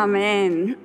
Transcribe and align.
Amen. 0.00 0.76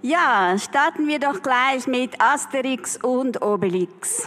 Ja, 0.00 0.56
starten 0.58 1.06
wir 1.06 1.18
doch 1.18 1.42
gleich 1.42 1.86
mit 1.86 2.18
Asterix 2.18 2.96
und 2.96 3.42
Obelix. 3.42 4.26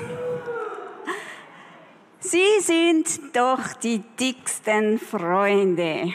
Sie 2.20 2.60
sind 2.60 3.36
doch 3.36 3.74
die 3.82 4.04
dicksten 4.20 5.00
Freunde. 5.00 6.14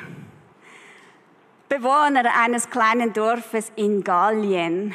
Bewohner 1.68 2.22
eines 2.40 2.70
kleinen 2.70 3.12
Dorfes 3.12 3.72
in 3.74 4.04
Gallien. 4.04 4.94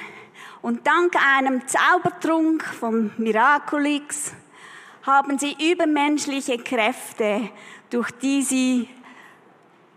Und 0.62 0.88
dank 0.88 1.14
einem 1.38 1.68
Zaubertrunk 1.68 2.64
vom 2.64 3.12
Miraculix 3.18 4.34
haben 5.04 5.38
sie 5.38 5.58
übermenschliche 5.72 6.58
Kräfte, 6.58 7.50
durch 7.90 8.12
die 8.12 8.44
sie 8.44 8.88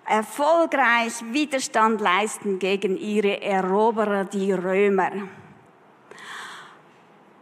erfolgreich 0.06 1.12
Widerstand 1.30 2.00
leisten 2.00 2.58
gegen 2.58 2.96
ihre 2.96 3.40
Eroberer, 3.40 4.24
die 4.24 4.52
Römer. 4.52 5.10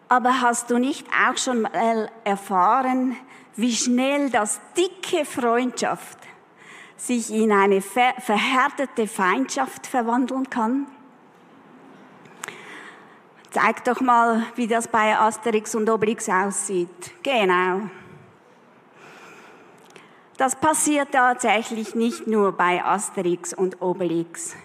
Aber 0.09 0.41
hast 0.41 0.71
du 0.71 0.79
nicht 0.79 1.07
auch 1.09 1.37
schon 1.37 1.63
mal 1.63 2.11
erfahren, 2.25 3.17
wie 3.57 3.75
schnell 3.75 4.31
das 4.31 4.61
dicke 4.77 5.25
Freundschaft 5.25 6.19
sich 6.97 7.31
in 7.31 7.53
eine 7.53 7.81
verhärtete 7.81 9.07
Feindschaft 9.07 9.87
verwandeln 9.87 10.51
kann? 10.51 10.87
Zeig 13.51 13.85
doch 13.85 14.01
mal, 14.01 14.45
wie 14.55 14.69
das 14.69 14.87
bei 14.87 15.17
Asterix 15.19 15.75
und 15.75 15.91
Obelix 15.91 16.29
aussieht. 16.29 17.13
Genau. 17.23 17.83
Das 20.41 20.57
passiert 20.57 21.13
tatsächlich 21.13 21.95
nicht 21.95 22.27
nur 22.27 22.53
bei 22.53 22.83
Asterix 22.83 23.53
und 23.53 23.83
Obelix, 23.83 24.57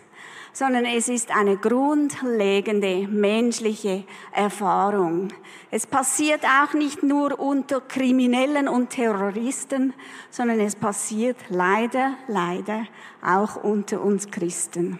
sondern 0.53 0.85
es 0.85 1.09
ist 1.09 1.35
eine 1.35 1.57
grundlegende 1.57 3.05
menschliche 3.09 4.05
Erfahrung. 4.31 5.33
Es 5.71 5.85
passiert 5.85 6.45
auch 6.45 6.73
nicht 6.75 7.03
nur 7.03 7.37
unter 7.37 7.81
Kriminellen 7.81 8.69
und 8.69 8.91
Terroristen, 8.91 9.93
sondern 10.31 10.61
es 10.61 10.77
passiert 10.77 11.35
leider, 11.49 12.13
leider 12.29 12.85
auch 13.21 13.61
unter 13.61 13.99
uns 13.99 14.31
Christen. 14.31 14.97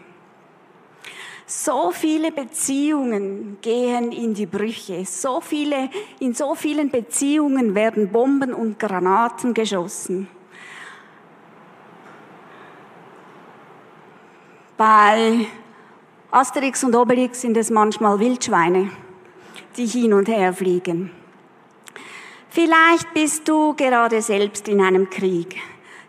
So 1.45 1.91
viele 1.91 2.33
Beziehungen 2.33 3.59
gehen 3.61 4.11
in 4.11 4.33
die 4.33 4.45
Brüche. 4.45 5.05
So 5.05 5.39
viele, 5.39 5.89
in 6.19 6.33
so 6.33 6.53
vielen 6.53 6.89
Beziehungen 6.89 7.75
werden 7.75 8.11
Bomben 8.11 8.53
und 8.53 8.77
Granaten 8.77 9.53
geschossen. 9.53 10.27
Bei 14.77 15.47
Asterix 16.31 16.83
und 16.83 16.93
Obelix 16.95 17.39
sind 17.39 17.55
es 17.55 17.69
manchmal 17.69 18.19
Wildschweine, 18.19 18.89
die 19.77 19.85
hin 19.85 20.11
und 20.11 20.27
her 20.27 20.53
fliegen. 20.53 21.11
Vielleicht 22.49 23.13
bist 23.13 23.47
du 23.47 23.73
gerade 23.73 24.21
selbst 24.21 24.67
in 24.67 24.81
einem 24.81 25.09
Krieg. 25.09 25.55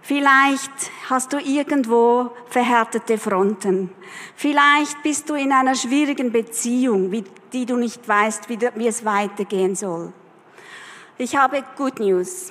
Vielleicht 0.02 0.72
hast 1.08 1.32
du 1.32 1.38
irgendwo 1.38 2.30
verhärtete 2.48 3.18
Fronten. 3.18 3.90
Vielleicht 4.34 5.00
bist 5.04 5.30
du 5.30 5.34
in 5.34 5.52
einer 5.52 5.76
schwierigen 5.76 6.32
Beziehung, 6.32 7.12
die 7.52 7.66
du 7.66 7.76
nicht 7.76 8.08
weißt, 8.08 8.48
wie 8.48 8.86
es 8.86 9.04
weitergehen 9.04 9.76
soll. 9.76 10.12
Ich 11.18 11.36
habe 11.36 11.62
Good 11.76 12.00
News. 12.00 12.50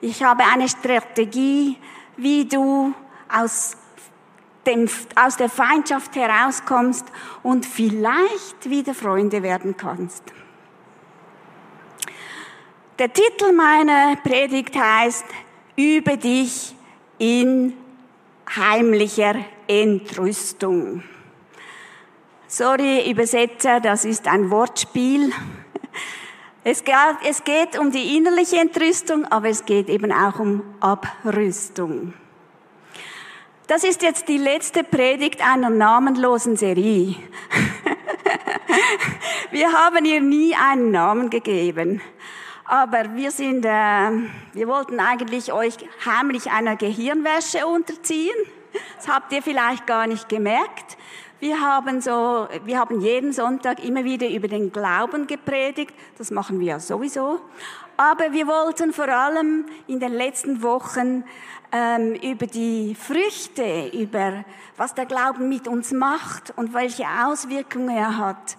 Ich 0.00 0.22
habe 0.22 0.44
eine 0.44 0.68
Strategie, 0.68 1.76
wie 2.16 2.44
du 2.44 2.94
aus 3.28 3.76
dem, 4.66 4.88
aus 5.16 5.36
der 5.36 5.48
Feindschaft 5.48 6.14
herauskommst 6.16 7.06
und 7.42 7.66
vielleicht 7.66 8.68
wieder 8.68 8.94
Freunde 8.94 9.42
werden 9.42 9.76
kannst. 9.76 10.22
Der 12.98 13.12
Titel 13.12 13.52
meiner 13.52 14.16
Predigt 14.16 14.76
heißt, 14.76 15.24
übe 15.76 16.18
dich 16.18 16.74
in 17.18 17.74
heimlicher 18.54 19.36
Entrüstung. 19.66 21.02
Sorry, 22.46 23.10
Übersetzer, 23.10 23.80
das 23.80 24.04
ist 24.04 24.26
ein 24.26 24.50
Wortspiel. 24.50 25.32
Es 26.62 26.84
geht, 26.84 26.94
es 27.26 27.42
geht 27.42 27.78
um 27.78 27.90
die 27.90 28.18
innerliche 28.18 28.58
Entrüstung, 28.58 29.24
aber 29.24 29.48
es 29.48 29.64
geht 29.64 29.88
eben 29.88 30.12
auch 30.12 30.38
um 30.38 30.62
Abrüstung. 30.80 32.12
Das 33.70 33.84
ist 33.84 34.02
jetzt 34.02 34.26
die 34.26 34.36
letzte 34.36 34.82
Predigt 34.82 35.48
einer 35.48 35.70
namenlosen 35.70 36.56
Serie. 36.56 37.14
wir 39.52 39.72
haben 39.72 40.04
ihr 40.04 40.20
nie 40.20 40.56
einen 40.56 40.90
Namen 40.90 41.30
gegeben. 41.30 42.00
Aber 42.64 43.14
wir 43.14 43.30
sind, 43.30 43.64
äh, 43.64 44.10
wir 44.54 44.66
wollten 44.66 44.98
eigentlich 44.98 45.52
euch 45.52 45.76
heimlich 46.04 46.50
einer 46.50 46.74
Gehirnwäsche 46.74 47.64
unterziehen. 47.64 48.34
Das 48.96 49.06
habt 49.06 49.32
ihr 49.32 49.40
vielleicht 49.40 49.86
gar 49.86 50.08
nicht 50.08 50.28
gemerkt. 50.28 50.98
Wir 51.38 51.60
haben 51.60 52.00
so, 52.00 52.48
wir 52.64 52.76
haben 52.76 53.00
jeden 53.00 53.32
Sonntag 53.32 53.84
immer 53.84 54.02
wieder 54.02 54.28
über 54.28 54.48
den 54.48 54.72
Glauben 54.72 55.28
gepredigt. 55.28 55.94
Das 56.18 56.32
machen 56.32 56.58
wir 56.58 56.66
ja 56.66 56.80
sowieso. 56.80 57.38
Aber 57.96 58.32
wir 58.32 58.48
wollten 58.48 58.92
vor 58.92 59.08
allem 59.08 59.66
in 59.86 60.00
den 60.00 60.14
letzten 60.14 60.62
Wochen 60.62 61.22
ähm, 61.72 62.14
über 62.14 62.46
die 62.46 62.94
Früchte, 62.94 63.90
über 63.92 64.44
was 64.76 64.94
der 64.94 65.06
Glauben 65.06 65.48
mit 65.48 65.68
uns 65.68 65.92
macht 65.92 66.52
und 66.56 66.74
welche 66.74 67.04
Auswirkungen 67.24 67.96
er 67.96 68.16
hat. 68.16 68.56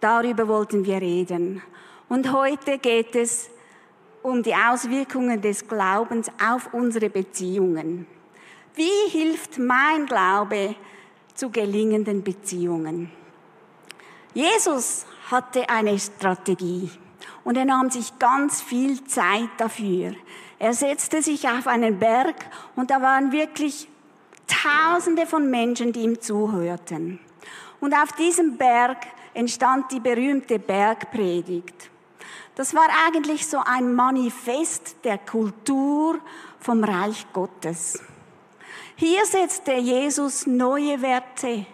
Darüber 0.00 0.48
wollten 0.48 0.84
wir 0.84 1.00
reden. 1.00 1.62
Und 2.08 2.32
heute 2.32 2.78
geht 2.78 3.16
es 3.16 3.50
um 4.22 4.42
die 4.42 4.54
Auswirkungen 4.54 5.40
des 5.40 5.66
Glaubens 5.66 6.30
auf 6.44 6.72
unsere 6.72 7.10
Beziehungen. 7.10 8.06
Wie 8.74 9.10
hilft 9.10 9.58
mein 9.58 10.06
Glaube 10.06 10.74
zu 11.34 11.50
gelingenden 11.50 12.22
Beziehungen? 12.22 13.10
Jesus 14.34 15.06
hatte 15.30 15.68
eine 15.68 15.98
Strategie 15.98 16.90
und 17.44 17.56
er 17.56 17.64
nahm 17.64 17.90
sich 17.90 18.18
ganz 18.18 18.60
viel 18.60 19.02
Zeit 19.04 19.48
dafür. 19.56 20.14
Er 20.58 20.72
setzte 20.72 21.22
sich 21.22 21.48
auf 21.48 21.66
einen 21.66 21.98
Berg 21.98 22.36
und 22.76 22.90
da 22.90 23.02
waren 23.02 23.32
wirklich 23.32 23.88
Tausende 24.46 25.26
von 25.26 25.50
Menschen, 25.50 25.92
die 25.92 26.00
ihm 26.00 26.20
zuhörten. 26.20 27.18
Und 27.80 27.94
auf 27.94 28.12
diesem 28.12 28.56
Berg 28.56 28.98
entstand 29.34 29.90
die 29.92 30.00
berühmte 30.00 30.58
Bergpredigt. 30.58 31.90
Das 32.54 32.74
war 32.74 32.86
eigentlich 33.06 33.46
so 33.46 33.58
ein 33.64 33.92
Manifest 33.92 34.96
der 35.04 35.18
Kultur 35.18 36.18
vom 36.60 36.82
Reich 36.84 37.26
Gottes. 37.32 38.00
Hier 38.94 39.26
setzte 39.26 39.74
Jesus 39.74 40.46
neue 40.46 41.02
Werte, 41.02 41.66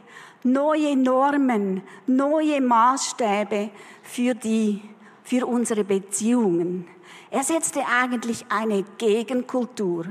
neue 0.42 0.96
Normen, 0.96 1.82
neue 2.06 2.60
Maßstäbe 2.60 3.70
für 4.02 4.34
die, 4.34 4.82
für 5.22 5.46
unsere 5.46 5.84
Beziehungen. 5.84 6.88
Er 7.32 7.44
setzte 7.44 7.86
eigentlich 7.86 8.44
eine 8.50 8.82
Gegenkultur. 8.98 10.04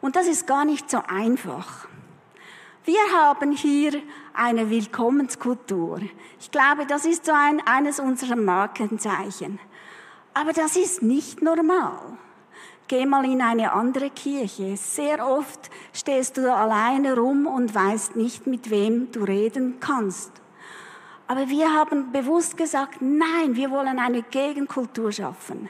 Und 0.00 0.16
das 0.16 0.26
ist 0.26 0.46
gar 0.46 0.64
nicht 0.64 0.90
so 0.90 1.02
einfach. 1.06 1.86
Wir 2.86 3.12
haben 3.14 3.52
hier 3.52 4.00
eine 4.32 4.70
Willkommenskultur. 4.70 6.00
Ich 6.40 6.50
glaube, 6.50 6.86
das 6.88 7.04
ist 7.04 7.26
so 7.26 7.32
ein, 7.32 7.60
eines 7.66 8.00
unserer 8.00 8.36
Markenzeichen. 8.36 9.58
Aber 10.32 10.54
das 10.54 10.76
ist 10.76 11.02
nicht 11.02 11.42
normal. 11.42 12.16
Geh 12.88 13.04
mal 13.04 13.26
in 13.26 13.42
eine 13.42 13.74
andere 13.74 14.08
Kirche. 14.08 14.74
Sehr 14.78 15.28
oft 15.28 15.70
stehst 15.92 16.38
du 16.38 16.50
alleine 16.50 17.14
rum 17.14 17.46
und 17.46 17.74
weißt 17.74 18.16
nicht, 18.16 18.46
mit 18.46 18.70
wem 18.70 19.12
du 19.12 19.24
reden 19.24 19.78
kannst. 19.78 20.32
Aber 21.26 21.50
wir 21.50 21.70
haben 21.70 22.12
bewusst 22.12 22.56
gesagt, 22.56 23.02
nein, 23.02 23.56
wir 23.56 23.70
wollen 23.70 23.98
eine 23.98 24.22
Gegenkultur 24.22 25.12
schaffen. 25.12 25.68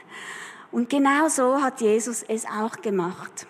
Und 0.73 0.89
genau 0.89 1.27
so 1.27 1.61
hat 1.61 1.81
Jesus 1.81 2.23
es 2.23 2.47
auch 2.47 2.81
gemacht. 2.81 3.45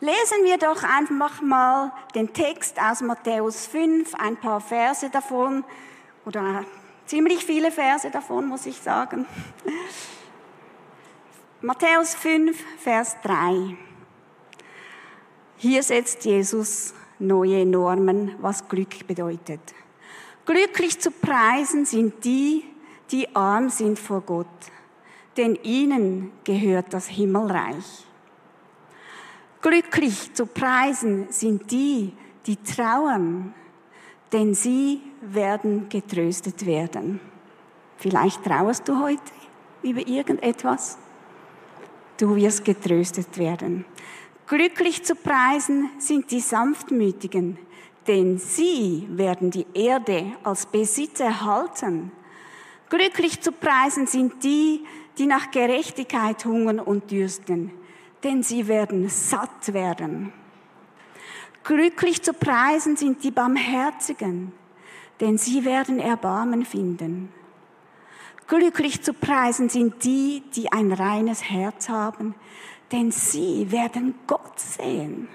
Lesen 0.00 0.42
wir 0.42 0.58
doch 0.58 0.82
einfach 0.82 1.40
mal 1.42 1.92
den 2.12 2.32
Text 2.32 2.76
aus 2.82 3.02
Matthäus 3.02 3.68
5, 3.68 4.16
ein 4.16 4.36
paar 4.36 4.60
Verse 4.60 5.08
davon, 5.10 5.62
oder 6.26 6.64
ziemlich 7.06 7.44
viele 7.44 7.70
Verse 7.70 8.10
davon, 8.10 8.48
muss 8.48 8.66
ich 8.66 8.80
sagen. 8.80 9.26
Matthäus 11.60 12.16
5, 12.16 12.58
Vers 12.78 13.16
3. 13.22 13.76
Hier 15.56 15.84
setzt 15.84 16.24
Jesus 16.24 16.94
neue 17.20 17.64
Normen, 17.64 18.34
was 18.40 18.66
Glück 18.66 19.06
bedeutet. 19.06 19.60
Glücklich 20.46 20.98
zu 20.98 21.12
preisen 21.12 21.86
sind 21.86 22.24
die, 22.24 22.64
die 23.12 23.36
arm 23.36 23.68
sind 23.68 24.00
vor 24.00 24.22
Gott 24.22 24.48
denn 25.36 25.58
ihnen 25.62 26.32
gehört 26.44 26.92
das 26.92 27.08
Himmelreich. 27.08 28.04
Glücklich 29.62 30.32
zu 30.34 30.46
preisen 30.46 31.26
sind 31.30 31.70
die, 31.70 32.12
die 32.46 32.56
trauern, 32.56 33.54
denn 34.32 34.54
sie 34.54 35.02
werden 35.20 35.88
getröstet 35.88 36.64
werden. 36.64 37.20
Vielleicht 37.96 38.42
trauerst 38.42 38.88
du 38.88 38.98
heute 38.98 39.22
über 39.82 40.06
irgendetwas. 40.06 40.98
Du 42.16 42.34
wirst 42.36 42.64
getröstet 42.64 43.36
werden. 43.38 43.84
Glücklich 44.46 45.04
zu 45.04 45.14
preisen 45.14 45.90
sind 45.98 46.30
die 46.30 46.40
Sanftmütigen, 46.40 47.58
denn 48.06 48.38
sie 48.38 49.06
werden 49.10 49.50
die 49.50 49.66
Erde 49.74 50.32
als 50.42 50.66
Besitz 50.66 51.20
erhalten. 51.20 52.12
Glücklich 52.90 53.40
zu 53.40 53.52
preisen 53.52 54.08
sind 54.08 54.42
die, 54.42 54.84
die 55.16 55.26
nach 55.26 55.52
Gerechtigkeit 55.52 56.44
hungern 56.44 56.80
und 56.80 57.10
dürsten, 57.12 57.70
denn 58.24 58.42
sie 58.42 58.66
werden 58.66 59.08
satt 59.08 59.72
werden. 59.72 60.32
Glücklich 61.62 62.22
zu 62.22 62.32
preisen 62.32 62.96
sind 62.96 63.22
die 63.22 63.30
Barmherzigen, 63.30 64.52
denn 65.20 65.38
sie 65.38 65.64
werden 65.64 66.00
Erbarmen 66.00 66.64
finden. 66.64 67.32
Glücklich 68.48 69.02
zu 69.02 69.14
preisen 69.14 69.68
sind 69.68 70.02
die, 70.02 70.42
die 70.56 70.72
ein 70.72 70.90
reines 70.90 71.44
Herz 71.44 71.88
haben, 71.88 72.34
denn 72.90 73.12
sie 73.12 73.70
werden 73.70 74.16
Gott 74.26 74.58
sehen. 74.58 75.28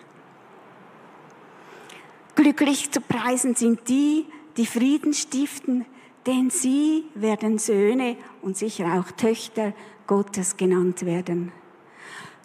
Glücklich 2.36 2.92
zu 2.92 3.00
preisen 3.00 3.56
sind 3.56 3.88
die, 3.88 4.26
die 4.58 4.66
Frieden 4.66 5.14
stiften, 5.14 5.86
denn 6.26 6.50
sie 6.50 7.06
werden 7.14 7.58
Söhne 7.58 8.18
und 8.42 8.58
sicher 8.58 9.00
auch 9.00 9.12
Töchter 9.12 9.74
Gottes 10.08 10.58
genannt 10.58 11.06
werden. 11.06 11.52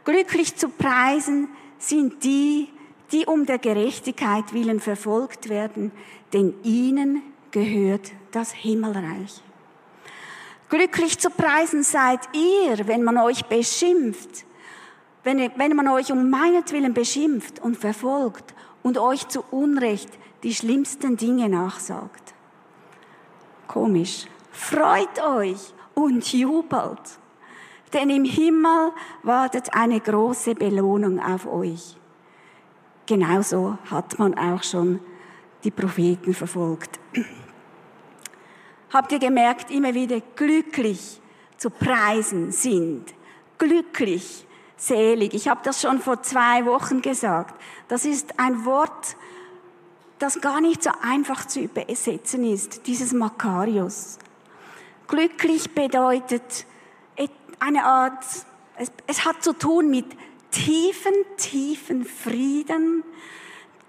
Glücklich 0.05 0.57
zu 0.57 0.69
preisen 0.69 1.49
sind 1.79 2.25
die, 2.25 2.69
die 3.13 3.27
um 3.27 3.47
der 3.47 3.59
Gerechtigkeit 3.59 4.53
willen 4.53 4.81
verfolgt 4.81 5.49
werden, 5.49 5.93
denn 6.33 6.55
ihnen 6.63 7.23
gehört 7.51 8.13
das 8.31 8.53
Himmelreich. 8.53 9.43
Glücklich 10.69 11.19
zu 11.19 11.31
preisen 11.31 11.83
seid 11.83 12.21
ihr, 12.33 12.87
wenn 12.87 13.03
man 13.03 13.19
euch 13.19 13.45
beschimpft, 13.47 14.47
wenn, 15.25 15.51
wenn 15.57 15.75
man 15.75 15.89
euch 15.89 16.13
um 16.13 16.31
meinetwillen 16.31 16.95
beschimpft 16.95 17.59
und 17.61 17.77
verfolgt 17.77 18.55
und 18.83 18.97
euch 18.97 19.27
zu 19.29 19.43
Unrecht 19.51 20.11
die 20.43 20.55
schlimmsten 20.55 21.17
Dinge 21.17 21.49
nachsagt. 21.49 22.35
Komisch. 23.71 24.27
Freut 24.51 25.23
euch 25.25 25.73
und 25.95 26.33
jubelt, 26.33 27.21
denn 27.93 28.11
im 28.11 28.25
Himmel 28.25 28.91
wartet 29.23 29.73
eine 29.73 30.01
große 30.01 30.57
Belohnung 30.57 31.21
auf 31.21 31.47
euch. 31.47 31.97
Genauso 33.07 33.79
hat 33.89 34.19
man 34.19 34.37
auch 34.37 34.65
schon 34.65 34.99
die 35.63 35.71
Propheten 35.71 36.35
verfolgt. 36.35 36.99
Habt 38.93 39.13
ihr 39.13 39.21
gemerkt, 39.21 39.71
immer 39.71 39.95
wieder 39.95 40.21
glücklich 40.35 41.21
zu 41.57 41.71
preisen 41.71 42.51
sind, 42.51 43.15
glücklich 43.57 44.49
selig. 44.77 45.33
Ich 45.33 45.47
habe 45.47 45.61
das 45.63 45.81
schon 45.81 46.01
vor 46.01 46.23
zwei 46.23 46.67
Wochen 46.67 47.03
gesagt. 47.03 47.55
Das 47.87 48.05
ist 48.05 48.37
ein 48.41 48.65
Wort, 48.65 49.17
das 50.21 50.41
gar 50.41 50.61
nicht 50.61 50.83
so 50.83 50.91
einfach 51.03 51.47
zu 51.47 51.61
übersetzen 51.61 52.45
ist, 52.45 52.87
dieses 52.87 53.13
Makarios. 53.13 54.19
Glücklich 55.09 55.75
bedeutet 55.75 56.67
eine 57.61 57.85
Art, 57.85 58.25
es, 58.77 58.91
es 59.07 59.25
hat 59.25 59.43
zu 59.43 59.53
tun 59.53 59.91
mit 59.91 60.07
tiefen, 60.51 61.13
tiefen 61.37 62.05
Frieden, 62.05 63.05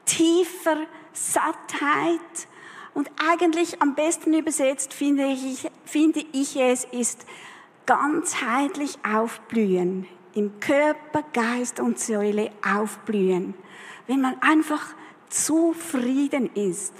tiefer 0.06 0.78
Sattheit 1.14 2.20
und 2.94 3.10
eigentlich 3.30 3.82
am 3.82 3.96
besten 3.96 4.34
übersetzt 4.34 4.94
finde 4.94 5.28
ich, 5.28 5.68
finde 5.86 6.24
ich 6.34 6.58
es 6.58 6.86
ist 6.86 7.26
ganzheitlich 7.86 9.00
aufblühen 9.10 10.08
im 10.34 10.60
Körper, 10.60 11.24
Geist 11.34 11.80
und 11.80 12.00
Säule 12.00 12.52
aufblühen, 12.66 13.54
wenn 14.08 14.22
man 14.22 14.42
einfach 14.42 14.94
zufrieden 15.32 16.54
ist. 16.54 16.94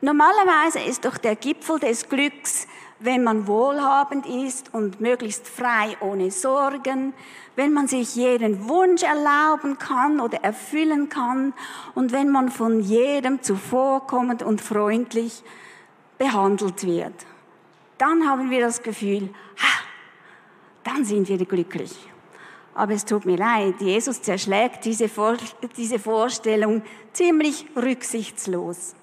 Normalerweise 0.00 0.78
ist 0.80 1.04
doch 1.04 1.18
der 1.18 1.36
Gipfel 1.36 1.78
des 1.78 2.08
Glücks, 2.08 2.66
wenn 3.00 3.22
man 3.22 3.46
wohlhabend 3.46 4.26
ist 4.26 4.72
und 4.72 5.00
möglichst 5.00 5.46
frei 5.46 5.96
ohne 6.00 6.30
Sorgen, 6.30 7.12
wenn 7.56 7.72
man 7.72 7.88
sich 7.88 8.14
jeden 8.14 8.68
Wunsch 8.68 9.02
erlauben 9.02 9.78
kann 9.78 10.20
oder 10.20 10.38
erfüllen 10.42 11.08
kann 11.08 11.52
und 11.94 12.12
wenn 12.12 12.30
man 12.30 12.50
von 12.50 12.80
jedem 12.80 13.42
zuvorkommend 13.42 14.42
und 14.42 14.60
freundlich 14.60 15.42
behandelt 16.18 16.86
wird. 16.86 17.14
Dann 17.98 18.28
haben 18.28 18.50
wir 18.50 18.60
das 18.60 18.82
Gefühl, 18.82 19.30
ha, 19.58 19.80
dann 20.84 21.04
sind 21.04 21.28
wir 21.28 21.44
glücklich. 21.44 22.08
Aber 22.80 22.94
es 22.94 23.04
tut 23.04 23.26
mir 23.26 23.36
leid, 23.36 23.74
Jesus 23.82 24.22
zerschlägt 24.22 24.86
diese, 24.86 25.10
Vor 25.10 25.36
diese 25.76 25.98
Vorstellung 25.98 26.80
ziemlich 27.12 27.66
rücksichtslos. 27.76 28.94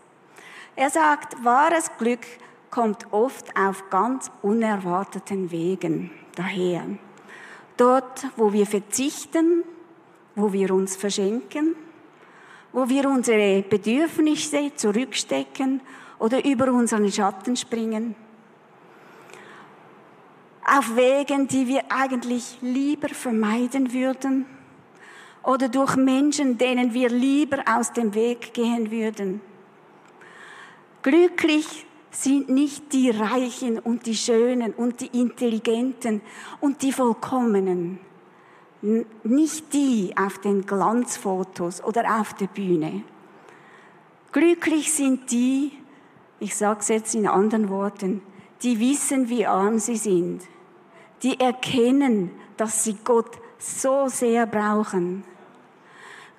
Er 0.76 0.90
sagt, 0.90 1.46
wahres 1.46 1.92
Glück 2.00 2.26
kommt 2.72 3.14
oft 3.14 3.56
auf 3.56 3.88
ganz 3.92 4.32
unerwarteten 4.42 5.52
Wegen 5.52 6.10
daher. 6.34 6.88
Dort, 7.78 8.26
wo 8.36 8.52
wir 8.52 8.66
verzichten, 8.66 9.64
wo 10.34 10.52
wir 10.52 10.74
uns 10.74 10.96
verschenken, 10.96 11.76
wo 12.74 12.90
wir 12.90 13.08
unsere 13.08 13.62
Bedürfnisse 13.62 14.72
zurückstecken 14.76 15.82
oder 16.18 16.44
über 16.44 16.74
unseren 16.74 17.12
Schatten 17.12 17.56
springen 17.56 18.16
auf 20.68 20.98
Wegen, 20.98 21.48
die 21.48 21.68
wir 21.68 21.84
eigentlich 21.90 22.58
lieber 22.62 23.08
vermeiden 23.08 23.94
würden 23.94 24.46
oder 25.42 25.69
durch 25.69 25.96
Menschen, 25.96 26.58
denen 26.58 26.94
wir 26.94 27.10
lieber 27.10 27.64
aus 27.66 27.94
dem 27.94 28.14
Weg 28.14 28.54
gehen 28.54 28.92
würden. 28.92 29.40
Glücklich 31.04 31.86
sind 32.12 32.50
nicht 32.50 32.92
die 32.92 33.09
Reichen 33.12 33.80
und 33.80 34.06
die 34.06 34.16
Schönen 34.16 34.74
und 34.74 35.00
die 35.00 35.18
Intelligenten 35.18 36.21
und 36.59 36.81
die 36.81 36.92
Vollkommenen. 36.92 38.00
Nicht 39.24 39.74
die 39.74 40.14
auf 40.18 40.40
den 40.40 40.66
Glanzfotos 40.66 41.81
oder 41.81 42.19
auf 42.19 42.33
der 42.33 42.47
Bühne. 42.47 43.04
Glücklich 44.33 44.92
sind 44.92 45.31
die, 45.31 45.71
ich 46.42 46.57
sage 46.57 46.81
es 46.81 46.90
jetzt 46.90 47.16
in 47.16 47.26
anderen 47.26 47.69
Worten, 47.69 48.21
die 48.64 48.80
wissen, 48.80 49.30
wie 49.30 49.45
arm 49.45 49.80
sie 49.80 49.95
sind 49.95 50.42
die 51.24 51.40
erkennen, 51.40 52.31
dass 52.57 52.83
sie 52.83 52.97
Gott 53.04 53.38
so 53.57 54.07
sehr 54.07 54.45
brauchen. 54.45 55.24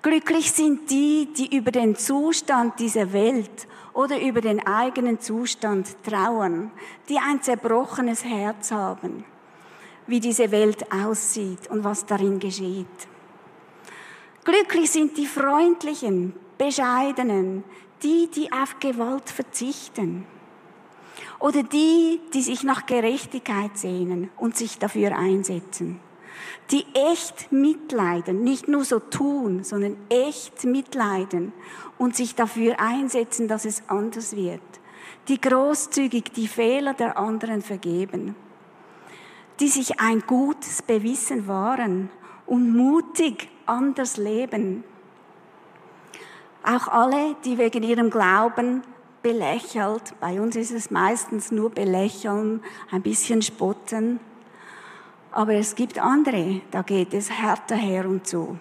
Glücklich 0.03 0.53
sind 0.53 0.91
die, 0.91 1.29
die 1.37 1.57
über 1.57 1.73
den 1.73 1.97
Zustand 1.97 2.79
dieser 2.79 3.13
Welt 3.13 3.67
oder 3.93 4.21
über 4.21 4.41
den 4.41 4.65
eigenen 4.65 5.19
Zustand 5.19 5.89
trauern, 6.05 6.71
die 7.09 7.19
ein 7.19 7.43
zerbrochenes 7.43 8.25
Herz 8.25 8.71
haben, 8.71 9.25
wie 10.07 10.21
diese 10.21 10.53
Welt 10.53 10.93
aussieht 10.93 11.69
und 11.69 11.83
was 11.83 12.07
darin 12.07 12.39
geschieht. 12.39 12.87
Glücklich 14.45 14.91
sind 14.91 15.17
die 15.19 15.27
Freundlichen, 15.27 16.33
Bescheidenen, 16.57 17.65
die, 18.03 18.31
die 18.33 18.53
auf 18.53 18.79
Gewalt 18.79 19.29
verzichten. 19.29 20.27
Oder 21.41 21.63
die, 21.63 22.21
die 22.35 22.43
sich 22.43 22.65
nach 22.65 22.87
Gerechtigkeit 22.87 23.77
sehnen 23.77 24.31
und 24.37 24.57
sich 24.57 24.79
dafür 24.79 25.17
einsetzen. 25.17 26.01
Die 26.71 26.85
echt 26.95 27.51
mitleiden, 27.53 28.43
nicht 28.43 28.69
nur 28.69 28.85
so 28.85 28.99
tun, 28.99 29.65
sondern 29.65 29.97
echt 30.09 30.65
mitleiden 30.65 31.53
und 31.97 32.17
sich 32.17 32.35
dafür 32.35 32.79
einsetzen, 32.79 33.49
dass 33.49 33.65
es 33.65 33.83
anders 33.89 34.37
wird. 34.37 34.61
Die 35.29 35.41
großzügig 35.41 36.33
die 36.35 36.49
Fehler 36.49 36.95
der 36.95 37.19
anderen 37.19 37.63
vergeben. 37.63 38.35
Die 39.61 39.69
sich 39.69 40.01
ein 40.01 40.21
gutes 40.27 40.83
Bewissen 40.83 41.49
wahren 41.49 42.11
und 42.47 42.77
mutig 42.77 43.49
anders 43.67 44.17
leben. 44.17 44.85
Auch 46.63 46.89
alle, 46.89 47.37
die 47.45 47.59
wegen 47.59 47.83
ihrem 47.83 48.11
Glauben 48.11 48.83
belächelt. 49.29 50.15
Bei 50.21 50.41
uns 50.41 50.57
ist 50.57 50.71
es 50.71 50.91
meistens 50.91 51.51
nur 51.51 51.69
belächeln, 51.69 52.63
ein 52.91 53.03
bisschen 53.03 53.43
spotten. 53.43 54.21
Aber 55.33 55.53
es 55.53 55.75
gibt 55.75 55.99
andere, 55.99 56.63
da 56.71 56.81
geht 56.81 57.13
es 57.13 57.31
härter 57.31 57.77
her 57.77 58.09
und 58.09 58.27
zu. 58.27 58.59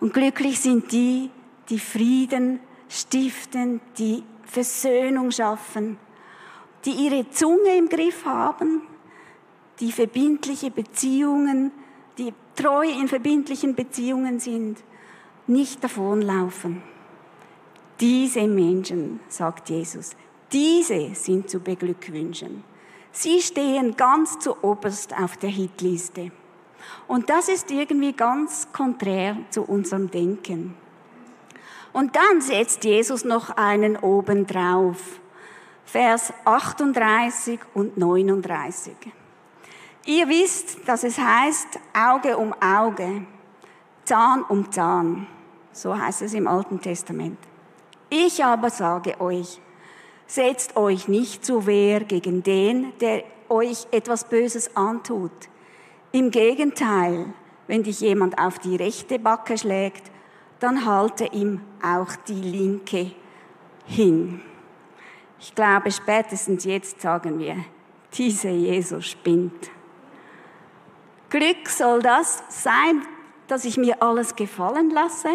Und 0.00 0.12
glücklich 0.12 0.58
sind 0.58 0.90
die, 0.90 1.30
die 1.68 1.78
Frieden 1.78 2.58
stiften, 2.88 3.80
die 3.98 4.24
Versöhnung 4.42 5.30
schaffen, 5.30 5.96
die 6.84 6.90
ihre 6.90 7.30
Zunge 7.30 7.76
im 7.78 7.88
Griff 7.88 8.24
haben, 8.24 8.82
die 9.78 9.92
verbindliche 9.92 10.72
Beziehungen, 10.72 11.70
die 12.18 12.34
treu 12.56 12.84
in 12.84 13.06
verbindlichen 13.06 13.76
Beziehungen 13.76 14.40
sind 14.40 14.82
nicht 15.46 15.84
davonlaufen. 15.84 16.93
Diese 18.04 18.46
Menschen, 18.46 19.20
sagt 19.30 19.70
Jesus, 19.70 20.10
diese 20.52 21.14
sind 21.14 21.48
zu 21.48 21.58
beglückwünschen. 21.58 22.62
Sie 23.12 23.40
stehen 23.40 23.96
ganz 23.96 24.38
zu 24.40 24.62
oberst 24.62 25.16
auf 25.18 25.38
der 25.38 25.48
Hitliste. 25.48 26.30
Und 27.08 27.30
das 27.30 27.48
ist 27.48 27.70
irgendwie 27.70 28.12
ganz 28.12 28.68
konträr 28.74 29.38
zu 29.48 29.62
unserem 29.62 30.10
Denken. 30.10 30.74
Und 31.94 32.14
dann 32.14 32.42
setzt 32.42 32.84
Jesus 32.84 33.24
noch 33.24 33.48
einen 33.56 33.96
oben 33.96 34.46
drauf. 34.46 35.18
Vers 35.86 36.30
38 36.44 37.58
und 37.72 37.96
39. 37.96 38.96
Ihr 40.04 40.28
wisst, 40.28 40.86
dass 40.86 41.04
es 41.04 41.18
heißt 41.18 41.78
Auge 41.94 42.36
um 42.36 42.52
Auge, 42.60 43.24
Zahn 44.04 44.42
um 44.42 44.70
Zahn. 44.70 45.26
So 45.72 45.98
heißt 45.98 46.20
es 46.20 46.34
im 46.34 46.46
Alten 46.46 46.78
Testament. 46.82 47.38
Ich 48.16 48.44
aber 48.44 48.70
sage 48.70 49.20
euch, 49.20 49.60
setzt 50.28 50.76
euch 50.76 51.08
nicht 51.08 51.44
zu 51.44 51.66
Wehr 51.66 52.04
gegen 52.04 52.44
den, 52.44 52.96
der 53.00 53.24
euch 53.48 53.88
etwas 53.90 54.28
Böses 54.28 54.76
antut. 54.76 55.32
Im 56.12 56.30
Gegenteil, 56.30 57.34
wenn 57.66 57.82
dich 57.82 57.98
jemand 57.98 58.38
auf 58.38 58.60
die 58.60 58.76
rechte 58.76 59.18
Backe 59.18 59.58
schlägt, 59.58 60.12
dann 60.60 60.86
halte 60.86 61.24
ihm 61.24 61.60
auch 61.82 62.14
die 62.28 62.40
linke 62.40 63.10
hin. 63.84 64.42
Ich 65.40 65.52
glaube, 65.56 65.90
spätestens 65.90 66.62
jetzt 66.62 67.00
sagen 67.00 67.40
wir, 67.40 67.56
dieser 68.12 68.50
Jesus 68.50 69.06
spinnt. 69.06 69.72
Glück 71.30 71.68
soll 71.68 72.00
das 72.00 72.44
sein, 72.48 73.02
dass 73.48 73.64
ich 73.64 73.76
mir 73.76 74.00
alles 74.00 74.36
gefallen 74.36 74.90
lasse? 74.90 75.30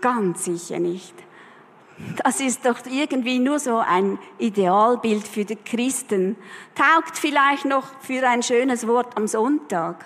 Ganz 0.00 0.46
sicher 0.46 0.78
nicht. 0.78 1.26
Das 2.22 2.40
ist 2.40 2.66
doch 2.66 2.78
irgendwie 2.90 3.38
nur 3.38 3.58
so 3.58 3.78
ein 3.78 4.18
Idealbild 4.38 5.26
für 5.26 5.44
die 5.44 5.56
Christen. 5.56 6.36
Taugt 6.74 7.16
vielleicht 7.16 7.64
noch 7.64 7.86
für 8.00 8.26
ein 8.28 8.42
schönes 8.42 8.86
Wort 8.86 9.16
am 9.16 9.26
Sonntag. 9.26 10.04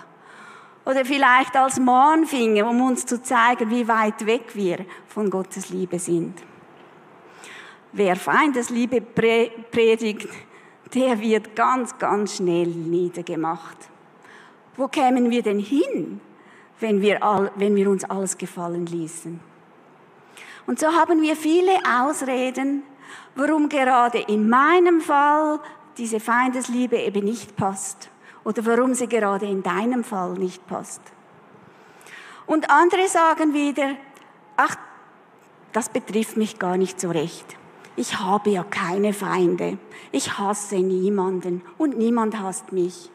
Oder 0.85 1.05
vielleicht 1.05 1.57
als 1.57 1.81
Mahnfinger, 1.81 2.69
um 2.69 2.81
uns 2.81 3.07
zu 3.07 3.23
zeigen, 3.23 3.71
wie 3.71 3.89
weit 3.89 4.25
weg 4.27 4.55
wir 4.55 4.85
von 5.09 5.31
Gottes 5.31 5.71
Liebe 5.71 5.99
sind. 5.99 6.43
Wer 7.93 8.15
Feindesliebe 8.15 9.01
predigt, 9.01 10.29
der 10.95 11.21
wird 11.21 11.57
ganz, 11.57 11.99
ganz 11.99 12.37
schnell 12.37 12.69
niedergemacht. 12.69 13.77
Wo 14.77 14.87
kämen 14.87 15.31
wir 15.31 15.43
denn 15.43 15.59
hin, 15.59 16.21
wenn 16.79 17.03
wir, 17.03 17.23
all, 17.23 17.51
wenn 17.57 17.75
wir 17.75 17.91
uns 17.91 18.05
alles 18.05 18.39
gefallen 18.39 18.87
ließen? 18.87 19.50
Und 20.67 20.79
so 20.79 20.89
haben 20.89 21.23
wir 21.23 21.37
viele 21.37 21.73
Ausreden, 22.01 22.83
warum 23.35 23.69
gerade 23.69 24.19
in 24.19 24.49
meinem 24.49 25.01
Fall 25.01 25.61
diese 25.99 26.21
Feindesliebe 26.21 26.97
eben 26.97 27.25
nicht 27.25 27.57
passt 27.57 28.11
oder 28.45 28.65
warum 28.67 28.95
sie 28.95 29.09
gerade 29.09 29.47
in 29.47 29.63
deinem 29.63 30.05
Fall 30.05 30.33
nicht 30.35 30.67
passt. 30.67 31.03
Und 32.47 32.71
andere 32.71 33.07
sagen 33.09 33.55
wieder, 33.55 33.97
ach, 34.57 34.77
das 35.73 35.89
betrifft 35.89 36.37
mich 36.37 36.59
gar 36.59 36.77
nicht 36.77 37.01
so 37.01 37.11
recht. 37.11 37.57
Ich 37.97 38.19
habe 38.19 38.51
ja 38.51 38.65
keine 38.65 39.13
Feinde. 39.13 39.79
Ich 40.11 40.39
hasse 40.39 40.77
niemanden 40.77 41.63
und 41.79 41.99
niemand 41.99 42.41
hasst 42.41 42.73
mich. 42.73 43.11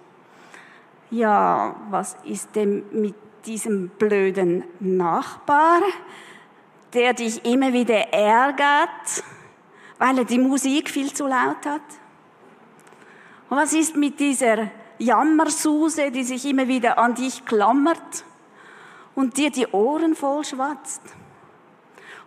Ja, 1.11 1.75
was 1.89 2.17
ist 2.23 2.55
denn 2.55 2.83
mit 2.91 3.15
diesem 3.45 3.89
blöden 3.89 4.63
Nachbar, 4.79 5.81
der 6.95 7.13
dich 7.13 7.45
immer 7.45 7.73
wieder 7.73 8.13
ärgert, 8.13 9.23
weil 9.99 10.17
er 10.17 10.25
die 10.25 10.39
Musik 10.39 10.89
viel 10.89 11.13
zu 11.13 11.27
laut 11.27 11.65
hat? 11.65 11.81
Und 13.49 13.57
was 13.57 13.73
ist 13.73 13.95
mit 13.95 14.19
dieser 14.19 14.71
Jammersuse, 14.97 16.09
die 16.09 16.23
sich 16.23 16.45
immer 16.45 16.67
wieder 16.67 16.97
an 16.97 17.13
dich 17.13 17.45
klammert 17.45 18.23
und 19.13 19.37
dir 19.37 19.51
die 19.51 19.67
Ohren 19.67 20.15
vollschwatzt? 20.15 21.01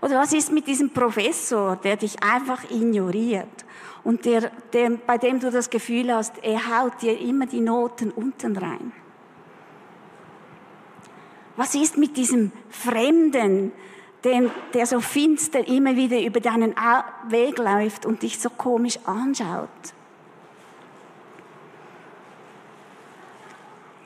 Oder 0.01 0.21
was 0.21 0.33
ist 0.33 0.53
mit 0.53 0.67
diesem 0.67 0.91
Professor, 0.91 1.77
der 1.77 1.97
dich 1.97 2.23
einfach 2.23 2.71
ignoriert 2.71 3.65
und 4.05 4.25
der, 4.25 4.53
der, 4.73 4.91
bei 4.91 5.19
dem 5.19 5.41
du 5.41 5.51
das 5.51 5.71
Gefühl 5.71 6.15
hast, 6.15 6.39
er 6.45 6.79
haut 6.79 7.03
dir 7.03 7.19
immer 7.19 7.47
die 7.47 7.61
Noten 7.61 8.11
unten 8.11 8.57
rein? 8.57 8.93
Was 11.57 11.75
ist 11.75 11.99
mit 11.99 12.17
diesem 12.17 12.53
Fremden, 12.71 13.73
dem, 14.29 14.51
der 14.75 14.87
so 14.87 15.01
finster 15.01 15.67
immer 15.67 15.97
wieder 15.97 16.21
über 16.21 16.41
deinen 16.41 16.75
Weg 17.29 17.59
läuft 17.59 18.07
und 18.07 18.23
dich 18.23 18.39
so 18.39 18.51
komisch 18.51 18.99
anschaut? 19.05 19.69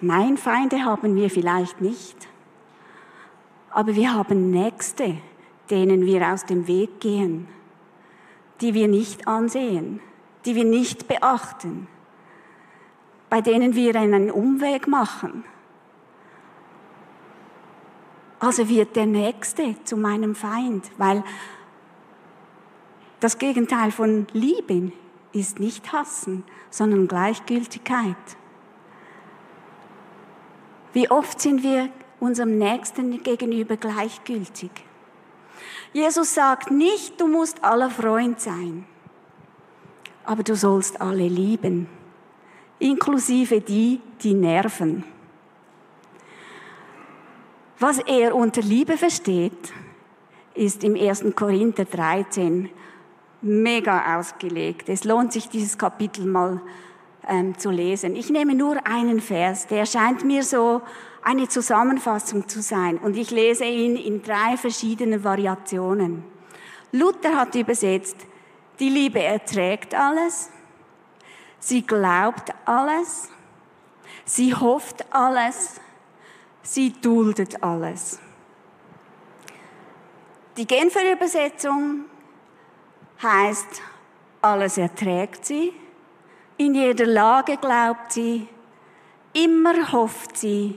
Nein, 0.00 0.36
Feinde 0.36 0.84
haben 0.84 1.14
wir 1.14 1.30
vielleicht 1.30 1.80
nicht, 1.80 2.16
aber 3.70 3.94
wir 3.94 4.14
haben 4.14 4.50
Nächste, 4.50 5.16
denen 5.70 6.06
wir 6.06 6.26
aus 6.32 6.44
dem 6.44 6.66
Weg 6.66 7.00
gehen, 7.00 7.46
die 8.60 8.74
wir 8.74 8.88
nicht 8.88 9.28
ansehen, 9.28 10.00
die 10.44 10.56
wir 10.56 10.64
nicht 10.64 11.06
beachten, 11.06 11.86
bei 13.30 13.40
denen 13.40 13.74
wir 13.74 13.94
einen 13.96 14.30
Umweg 14.30 14.88
machen. 14.88 15.44
Also 18.42 18.68
wird 18.68 18.96
der 18.96 19.06
Nächste 19.06 19.76
zu 19.84 19.96
meinem 19.96 20.34
Feind, 20.34 20.90
weil 20.98 21.22
das 23.20 23.38
Gegenteil 23.38 23.92
von 23.92 24.26
Lieben 24.32 24.92
ist 25.32 25.60
nicht 25.60 25.92
Hassen, 25.92 26.42
sondern 26.68 27.06
Gleichgültigkeit. 27.06 28.16
Wie 30.92 31.08
oft 31.08 31.40
sind 31.40 31.62
wir 31.62 31.88
unserem 32.18 32.58
Nächsten 32.58 33.22
gegenüber 33.22 33.76
gleichgültig? 33.76 34.72
Jesus 35.92 36.34
sagt 36.34 36.72
nicht, 36.72 37.20
du 37.20 37.28
musst 37.28 37.62
aller 37.62 37.90
Freund 37.90 38.40
sein, 38.40 38.84
aber 40.24 40.42
du 40.42 40.56
sollst 40.56 41.00
alle 41.00 41.28
lieben, 41.28 41.86
inklusive 42.80 43.60
die, 43.60 44.00
die 44.20 44.34
nerven. 44.34 45.04
Was 47.82 47.98
er 47.98 48.36
unter 48.36 48.62
Liebe 48.62 48.96
versteht, 48.96 49.72
ist 50.54 50.84
im 50.84 50.94
1. 50.94 51.24
Korinther 51.34 51.84
13 51.84 52.70
mega 53.40 54.16
ausgelegt. 54.16 54.88
Es 54.88 55.02
lohnt 55.02 55.32
sich, 55.32 55.48
dieses 55.48 55.76
Kapitel 55.76 56.24
mal 56.24 56.60
ähm, 57.26 57.58
zu 57.58 57.72
lesen. 57.72 58.14
Ich 58.14 58.30
nehme 58.30 58.54
nur 58.54 58.86
einen 58.86 59.20
Vers, 59.20 59.66
der 59.66 59.84
scheint 59.84 60.24
mir 60.24 60.44
so 60.44 60.80
eine 61.22 61.48
Zusammenfassung 61.48 62.46
zu 62.48 62.62
sein 62.62 62.98
und 62.98 63.16
ich 63.16 63.32
lese 63.32 63.64
ihn 63.64 63.96
in 63.96 64.22
drei 64.22 64.56
verschiedenen 64.56 65.24
Variationen. 65.24 66.22
Luther 66.92 67.36
hat 67.36 67.56
übersetzt, 67.56 68.16
die 68.78 68.90
Liebe 68.90 69.20
erträgt 69.20 69.92
alles, 69.92 70.50
sie 71.58 71.84
glaubt 71.84 72.54
alles, 72.64 73.28
sie 74.24 74.54
hofft 74.54 75.04
alles, 75.12 75.80
sie 76.62 76.92
duldet 76.92 77.62
alles. 77.62 78.18
Die 80.56 80.66
Genfer 80.66 81.12
Übersetzung 81.12 82.04
heißt, 83.22 83.82
alles 84.42 84.78
erträgt 84.78 85.46
sie, 85.46 85.72
in 86.58 86.74
jeder 86.74 87.06
Lage 87.06 87.56
glaubt 87.56 88.12
sie, 88.12 88.46
immer 89.32 89.92
hofft 89.92 90.36
sie 90.36 90.76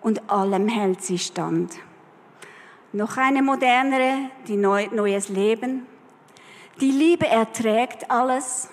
und 0.00 0.30
allem 0.30 0.68
hält 0.68 1.02
sie 1.02 1.18
stand. 1.18 1.74
Noch 2.92 3.16
eine 3.16 3.42
modernere, 3.42 4.30
die 4.46 4.56
Neu 4.56 4.88
Neues 4.92 5.28
Leben. 5.28 5.86
Die 6.80 6.90
Liebe 6.90 7.26
erträgt 7.26 8.10
alles, 8.10 8.68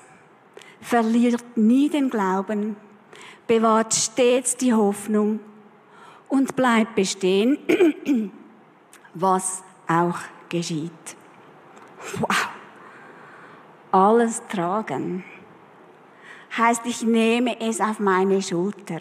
verliert 0.82 1.44
nie 1.56 1.89
den 1.89 2.10
Glauben, 2.10 2.75
bewahrt 3.48 3.94
stets 3.94 4.58
die 4.58 4.74
Hoffnung 4.74 5.39
und 6.32 6.56
bleibt 6.56 6.96
bestehen, 6.96 7.60
was 9.14 9.64
auch 9.88 10.18
geschieht. 10.50 10.92
Wow. 12.20 12.50
Alles 13.92 14.42
tragen 14.48 15.26
heißt, 16.58 16.86
ich 16.86 17.04
nehme 17.04 17.60
es 17.60 17.82
auf 17.82 18.00
meine 18.00 18.42
Schulter. 18.42 19.00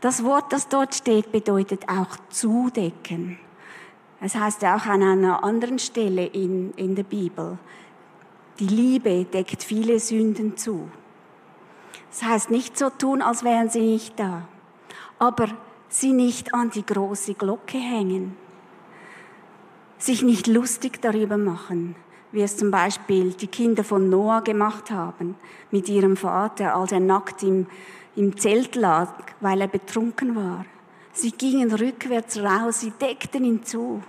Das 0.00 0.22
Wort, 0.22 0.52
das 0.52 0.68
dort 0.68 0.94
steht, 0.94 1.32
bedeutet 1.32 1.88
auch 1.88 2.16
zudecken. 2.28 3.38
Es 4.20 4.34
heißt 4.34 4.62
ja 4.62 4.76
auch 4.76 4.86
an 4.86 5.02
einer 5.02 5.42
anderen 5.42 5.78
Stelle 5.78 6.26
in, 6.26 6.72
in 6.74 6.94
der 6.94 7.04
Bibel, 7.04 7.58
die 8.58 8.66
Liebe 8.66 9.24
deckt 9.24 9.62
viele 9.62 9.98
Sünden 9.98 10.56
zu. 10.56 10.88
Das 12.10 12.22
heißt 12.22 12.50
nicht 12.50 12.76
so 12.78 12.90
tun, 12.90 13.22
als 13.22 13.42
wären 13.42 13.68
sie 13.70 13.80
nicht 13.80 14.18
da, 14.18 14.46
aber 15.18 15.48
sie 15.94 16.12
nicht 16.12 16.52
an 16.52 16.70
die 16.70 16.84
große 16.84 17.34
Glocke 17.34 17.78
hängen. 17.78 18.36
sich 19.96 20.22
nicht 20.22 20.48
lustig 20.48 21.00
darüber 21.00 21.38
machen, 21.38 21.94
wie 22.32 22.42
es 22.42 22.56
zum 22.56 22.70
Beispiel 22.70 23.32
die 23.32 23.46
Kinder 23.46 23.84
von 23.84 24.10
Noah 24.10 24.42
gemacht 24.42 24.90
haben 24.90 25.36
mit 25.70 25.88
ihrem 25.88 26.16
Vater, 26.16 26.74
als 26.74 26.92
er 26.92 27.00
nackt 27.00 27.42
im, 27.42 27.68
im 28.16 28.36
Zelt 28.36 28.74
lag, 28.74 29.14
weil 29.40 29.60
er 29.60 29.68
betrunken 29.68 30.34
war. 30.34 30.66
Sie 31.12 31.30
gingen 31.30 31.72
rückwärts 31.72 32.38
raus, 32.38 32.80
sie 32.80 32.90
deckten 32.90 33.44
ihn 33.44 33.62
zu. 33.62 34.02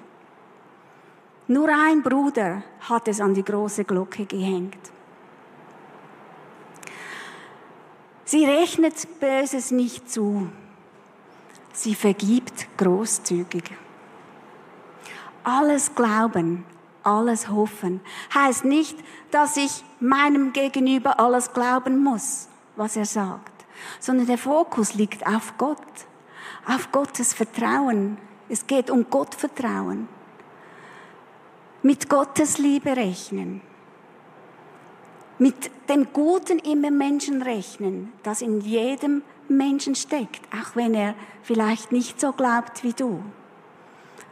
Nur 1.48 1.70
ein 1.70 2.02
Bruder 2.02 2.64
hat 2.82 3.08
es 3.08 3.22
an 3.22 3.36
die 3.36 3.46
große 3.46 3.86
Glocke 3.86 4.26
gehängt. 4.26 4.92
Sie 8.26 8.44
rechnet 8.44 9.20
Böses 9.20 9.70
nicht 9.70 10.10
zu. 10.10 10.50
Sie 11.76 11.94
vergibt 11.94 12.68
großzügig. 12.78 13.64
Alles 15.44 15.94
glauben, 15.94 16.66
alles 17.04 17.50
hoffen 17.50 18.00
heißt 18.34 18.64
nicht, 18.64 18.98
dass 19.30 19.58
ich 19.58 19.84
meinem 20.00 20.54
Gegenüber 20.54 21.20
alles 21.20 21.52
glauben 21.52 22.02
muss, 22.02 22.48
was 22.78 22.96
er 22.96 23.06
sagt, 23.06 23.66
sondern 24.00 24.26
der 24.26 24.38
Fokus 24.38 24.94
liegt 24.94 25.28
auf 25.28 25.58
Gott, 25.58 25.78
auf 26.66 26.92
Gottes 26.94 27.34
Vertrauen. 27.34 28.18
Es 28.48 28.66
geht 28.66 28.90
um 28.90 29.10
Gottvertrauen. 29.10 30.08
Mit 31.84 32.10
Gottes 32.10 32.58
Liebe 32.58 32.96
rechnen. 32.96 33.62
Mit 35.38 35.70
dem 35.90 36.08
Guten 36.14 36.60
im 36.60 36.82
Menschen 36.98 37.42
rechnen, 37.42 38.14
das 38.24 38.42
in 38.42 38.62
jedem 38.62 39.22
Menschen 39.50 39.96
steckt, 39.96 40.42
auch 40.54 40.76
wenn 40.76 40.94
er 40.94 41.16
vielleicht 41.44 41.92
nicht 41.92 42.20
so 42.20 42.32
glaubt 42.32 42.84
wie 42.84 42.94
du. 42.94 43.24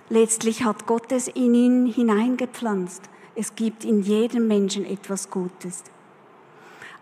Letztlich 0.09 0.63
hat 0.63 0.85
Gott 0.85 1.11
es 1.11 1.27
in 1.27 1.53
ihn 1.53 1.85
hineingepflanzt. 1.85 3.03
Es 3.35 3.55
gibt 3.55 3.83
in 3.83 4.01
jedem 4.01 4.47
Menschen 4.47 4.85
etwas 4.85 5.29
Gutes. 5.29 5.83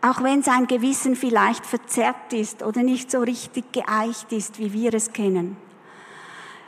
Auch 0.01 0.23
wenn 0.23 0.41
sein 0.41 0.67
Gewissen 0.67 1.15
vielleicht 1.15 1.65
verzerrt 1.65 2.33
ist 2.33 2.63
oder 2.63 2.83
nicht 2.83 3.11
so 3.11 3.19
richtig 3.19 3.71
geeicht 3.73 4.31
ist, 4.31 4.57
wie 4.57 4.73
wir 4.73 4.93
es 4.93 5.13
kennen. 5.13 5.57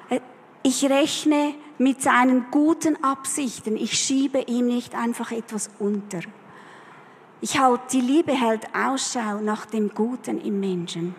Äh, 0.09 0.19
ich 0.61 0.83
rechne 0.89 1.55
mit 1.77 2.01
seinen 2.01 2.45
guten 2.51 3.03
Absichten. 3.03 3.75
Ich 3.75 3.97
schiebe 3.97 4.41
ihm 4.41 4.67
nicht 4.67 4.95
einfach 4.95 5.31
etwas 5.31 5.69
unter. 5.79 6.19
Ich 7.41 7.59
halte, 7.59 7.83
die 7.91 8.01
Liebe 8.01 8.33
hält 8.33 8.67
Ausschau 8.73 9.39
nach 9.41 9.65
dem 9.65 9.93
Guten 9.93 10.39
im 10.39 10.59
Menschen. 10.59 11.15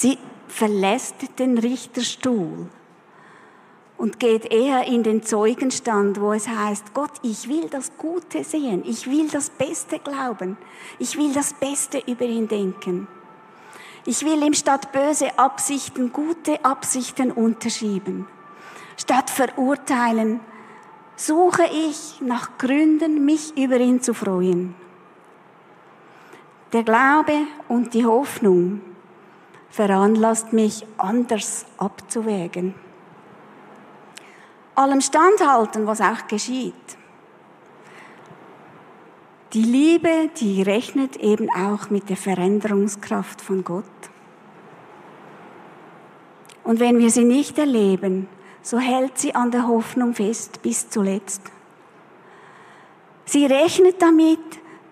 Sie 0.00 0.16
verlässt 0.46 1.16
den 1.40 1.58
Richterstuhl 1.58 2.68
und 3.96 4.20
geht 4.20 4.44
eher 4.52 4.86
in 4.86 5.02
den 5.02 5.24
Zeugenstand, 5.24 6.20
wo 6.20 6.32
es 6.32 6.46
heißt, 6.46 6.94
Gott, 6.94 7.10
ich 7.24 7.48
will 7.48 7.68
das 7.68 7.90
Gute 7.98 8.44
sehen, 8.44 8.84
ich 8.86 9.10
will 9.10 9.26
das 9.28 9.50
Beste 9.50 9.98
glauben, 9.98 10.56
ich 11.00 11.18
will 11.18 11.32
das 11.32 11.52
Beste 11.52 12.00
über 12.06 12.26
ihn 12.26 12.46
denken. 12.46 13.08
Ich 14.06 14.24
will 14.24 14.40
ihm 14.40 14.54
statt 14.54 14.92
böse 14.92 15.36
Absichten 15.36 16.12
gute 16.12 16.64
Absichten 16.64 17.32
unterschieben. 17.32 18.28
Statt 18.96 19.30
verurteilen, 19.30 20.38
suche 21.16 21.64
ich 21.64 22.20
nach 22.20 22.56
Gründen, 22.56 23.24
mich 23.24 23.56
über 23.58 23.78
ihn 23.78 24.00
zu 24.00 24.14
freuen. 24.14 24.76
Der 26.72 26.84
Glaube 26.84 27.34
und 27.66 27.94
die 27.94 28.06
Hoffnung 28.06 28.80
veranlasst 29.70 30.52
mich, 30.52 30.86
anders 30.96 31.66
abzuwägen 31.76 32.74
allem 34.78 35.00
standhalten, 35.00 35.86
was 35.86 36.00
auch 36.00 36.26
geschieht. 36.28 36.74
Die 39.52 39.62
Liebe, 39.62 40.30
die 40.36 40.62
rechnet 40.62 41.16
eben 41.16 41.50
auch 41.50 41.90
mit 41.90 42.08
der 42.08 42.16
Veränderungskraft 42.16 43.40
von 43.40 43.64
Gott. 43.64 43.84
Und 46.62 46.80
wenn 46.80 46.98
wir 46.98 47.10
sie 47.10 47.24
nicht 47.24 47.58
erleben, 47.58 48.28
so 48.62 48.78
hält 48.78 49.18
sie 49.18 49.34
an 49.34 49.50
der 49.50 49.66
Hoffnung 49.66 50.14
fest 50.14 50.62
bis 50.62 50.90
zuletzt. 50.90 51.42
Sie 53.24 53.46
rechnet 53.46 54.00
damit, 54.00 54.38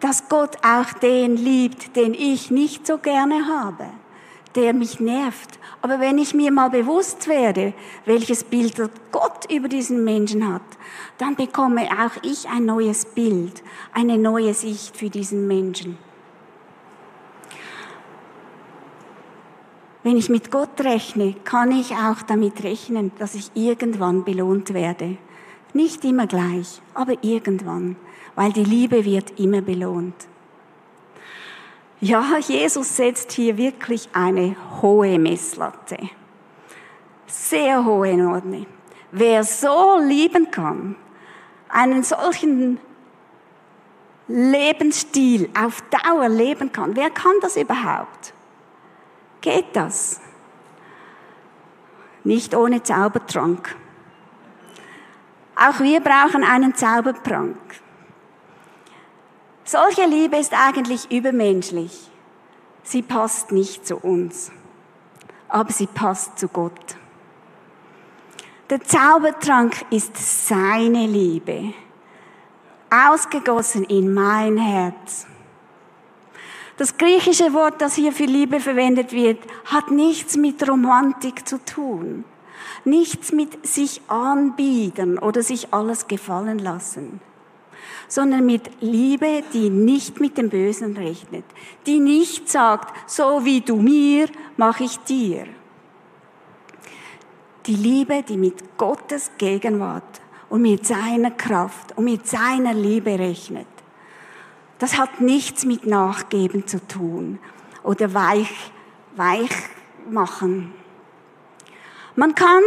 dass 0.01 0.29
Gott 0.29 0.57
auch 0.65 0.93
den 0.95 1.37
liebt, 1.37 1.95
den 1.95 2.15
ich 2.15 2.51
nicht 2.51 2.87
so 2.87 2.99
gerne 2.99 3.47
habe 3.47 3.87
der 4.57 4.73
mich 4.73 4.99
nervt. 4.99 5.59
Aber 5.83 6.01
wenn 6.01 6.19
ich 6.19 6.35
mir 6.35 6.51
mal 6.51 6.71
bewusst 6.71 7.29
werde, 7.29 7.75
welches 8.05 8.43
Bild 8.43 8.77
Gott 9.13 9.51
über 9.51 9.69
diesen 9.69 10.03
Menschen 10.05 10.53
hat, 10.53 10.63
dann 11.19 11.37
bekomme 11.37 11.83
auch 11.91 12.23
ich 12.23 12.49
ein 12.49 12.65
neues 12.65 13.05
Bild, 13.05 13.63
eine 13.93 14.19
neue 14.19 14.55
Sicht 14.55 14.97
für 14.97 15.11
diesen 15.11 15.47
Menschen. 15.47 15.99
Wenn 20.03 20.17
ich 20.17 20.29
mit 20.29 20.53
Gott 20.53 20.81
rechne, 20.81 21.35
kann 21.45 21.73
ich 21.73 21.93
auch 21.93 22.23
damit 22.23 22.63
rechnen, 22.63 23.11
dass 23.19 23.35
ich 23.35 23.51
irgendwann 23.55 24.25
belohnt 24.25 24.73
werde. 24.73 25.19
Nicht 25.73 26.05
immer 26.05 26.27
gleich, 26.27 26.81
aber 26.95 27.15
irgendwann, 27.23 27.97
weil 28.37 28.53
die 28.53 28.65
Liebe 28.65 29.05
wird 29.05 29.39
immer 29.39 29.63
belohnt. 29.63 30.29
Ja, 32.01 32.39
Jesus 32.39 32.97
setzt 32.97 33.33
hier 33.33 33.57
wirklich 33.57 34.09
eine 34.13 34.55
hohe 34.83 35.19
Messlatte. 35.19 35.97
Sehr 37.27 37.85
hohe 37.85 38.15
Norme. 38.17 38.67
Wer 39.13 39.45
so 39.45 39.99
lieben 40.01 40.51
kann, 40.51 40.97
einen 41.71 42.03
solchen 42.03 42.79
Lebensstil 44.29 45.49
auf 45.59 45.83
Dauer 45.83 46.29
leben 46.29 46.71
kann, 46.71 46.97
wer 46.97 47.11
kann 47.11 47.35
das 47.41 47.57
überhaupt? 47.57 48.35
Geht 49.41 49.75
das? 49.75 50.21
Nicht 52.25 52.55
ohne 52.55 52.83
Zaubertrank. 52.83 53.75
Auch 55.55 55.81
wir 55.81 56.01
brauchen 56.01 56.45
einen 56.45 56.75
Zaubertrank. 56.75 57.57
Solche 59.69 60.07
Liebe 60.07 60.37
ist 60.37 60.53
eigentlich 60.55 61.11
übermenschlich. 61.11 62.09
Sie 62.85 63.03
passt 63.03 63.51
nicht 63.51 63.85
zu 63.85 63.97
uns, 63.97 64.53
aber 65.49 65.73
sie 65.73 65.89
passt 65.89 66.39
zu 66.39 66.47
Gott. 66.47 66.97
Der 68.71 68.81
Zaubertrank 68.81 69.75
ist 69.91 70.17
seine 70.47 71.07
Liebe, 71.09 71.75
ausgegossen 72.91 73.83
in 73.83 74.15
mein 74.15 74.57
Herz. 74.57 75.27
Das 76.77 76.97
griechische 76.97 77.53
Wort, 77.53 77.83
das 77.83 77.97
hier 77.97 78.13
für 78.13 78.27
Liebe 78.27 78.61
verwendet 78.61 79.11
wird, 79.11 79.41
hat 79.65 79.91
nichts 79.91 80.37
mit 80.37 80.69
Romantik 80.69 81.49
zu 81.49 81.59
tun, 81.65 82.25
nichts 82.85 83.33
mit 83.33 83.67
sich 83.67 84.01
anbieten 84.07 85.19
oder 85.19 85.43
sich 85.43 85.75
alles 85.75 86.07
gefallen 86.07 86.61
lassen 86.61 87.21
sondern 88.09 88.47
mit 88.47 88.71
Liebe, 88.81 89.43
die 89.53 89.71
nicht 89.71 90.21
mit 90.21 90.39
dem 90.39 90.51
Bösen 90.51 90.97
rechnet, 90.97 91.45
die 91.87 91.99
nicht 91.99 92.49
sagt, 92.49 93.11
so 93.11 93.45
wie 93.45 93.61
du 93.61 93.77
mir, 93.77 94.29
mache 94.57 94.85
ich 94.85 94.99
dir. 94.99 95.47
Die 97.67 97.75
Liebe, 97.75 98.23
die 98.23 98.37
mit 98.37 98.77
Gottes 98.79 99.31
Gegenwart 99.39 100.21
und 100.49 100.63
mit 100.63 100.87
seiner 100.87 101.33
Kraft 101.33 101.97
und 101.97 102.05
mit 102.05 102.27
seiner 102.27 102.75
Liebe 102.75 103.19
rechnet. 103.19 103.67
Das 104.79 104.99
hat 104.99 105.21
nichts 105.21 105.65
mit 105.65 105.87
Nachgeben 105.87 106.67
zu 106.67 106.87
tun 106.87 107.39
oder 107.83 108.13
weich, 108.15 108.71
weich 109.17 109.51
machen. 110.11 110.75
Man 112.15 112.35
kann 112.35 112.63